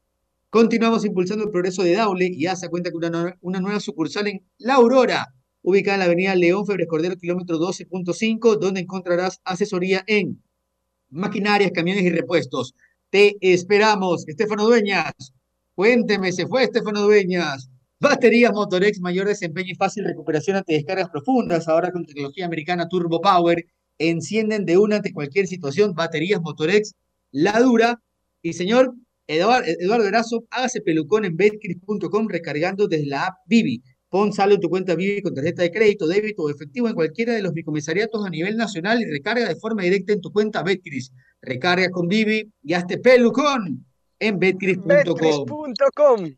[0.50, 4.28] Continuamos impulsando el progreso de Daule y ASA cuenta con una, nue- una nueva sucursal
[4.28, 5.28] en La Aurora,
[5.62, 10.42] ubicada en la avenida León Febres Cordero, kilómetro 12.5, donde encontrarás asesoría en
[11.10, 12.74] maquinarias, camiones y repuestos.
[13.10, 15.14] Te esperamos, Estefano Dueñas.
[15.76, 17.70] Cuénteme, se fue Estefano Dueñas.
[18.00, 23.22] Baterías Motorex, mayor desempeño y fácil recuperación ante descargas profundas, ahora con tecnología americana Turbo
[23.22, 23.66] Power.
[24.00, 25.94] Encienden de una ante cualquier situación.
[25.94, 26.94] Baterías Motorex,
[27.32, 28.02] la dura.
[28.42, 28.94] Y señor
[29.28, 33.82] Eduardo, Eduardo Erazo, hágase pelucón en betcris.com recargando desde la app Vivi.
[34.10, 37.34] Pon saldo en tu cuenta Vivi con tarjeta de crédito, débito o efectivo en cualquiera
[37.34, 41.12] de los bicomisariatos a nivel nacional y recarga de forma directa en tu cuenta Betcris.
[41.42, 43.86] Recarga con Vivi y hazte pelucón
[44.20, 44.88] en betcris.com.
[44.88, 46.38] Betcris.com.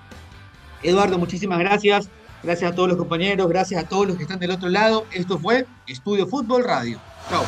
[0.83, 2.09] Eduardo, muchísimas gracias.
[2.43, 5.05] Gracias a todos los compañeros, gracias a todos los que están del otro lado.
[5.11, 6.99] Esto fue Estudio Fútbol Radio.
[7.29, 7.43] Chao.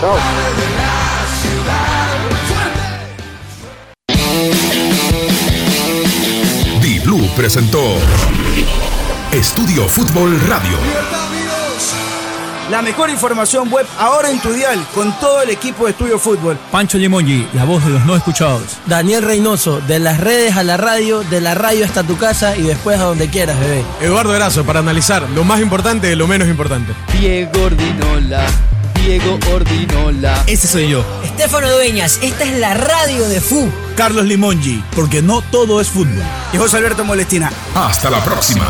[0.00, 0.16] Chao,
[1.42, 2.91] Di
[7.12, 7.98] Presentó
[9.32, 10.78] Estudio Fútbol Radio.
[12.70, 16.56] La mejor información web ahora en tu dial con todo el equipo de Estudio Fútbol.
[16.70, 18.78] Pancho Limongi, la voz de los no escuchados.
[18.86, 22.62] Daniel Reynoso, de las redes a la radio, de la radio hasta tu casa y
[22.62, 23.84] después a donde quieras, bebé.
[24.00, 26.94] Eduardo Erazo, para analizar lo más importante de lo menos importante.
[27.12, 28.46] Diego Ordinola,
[29.04, 30.44] Diego Ordinola.
[30.46, 31.04] Ese soy yo.
[31.24, 33.68] Estefano Dueñas, esta es la radio de FU.
[33.96, 36.22] Carlos Limongi, porque no todo es fútbol.
[36.52, 37.52] Y José Alberto Molestina.
[37.74, 38.64] Hasta la próxima.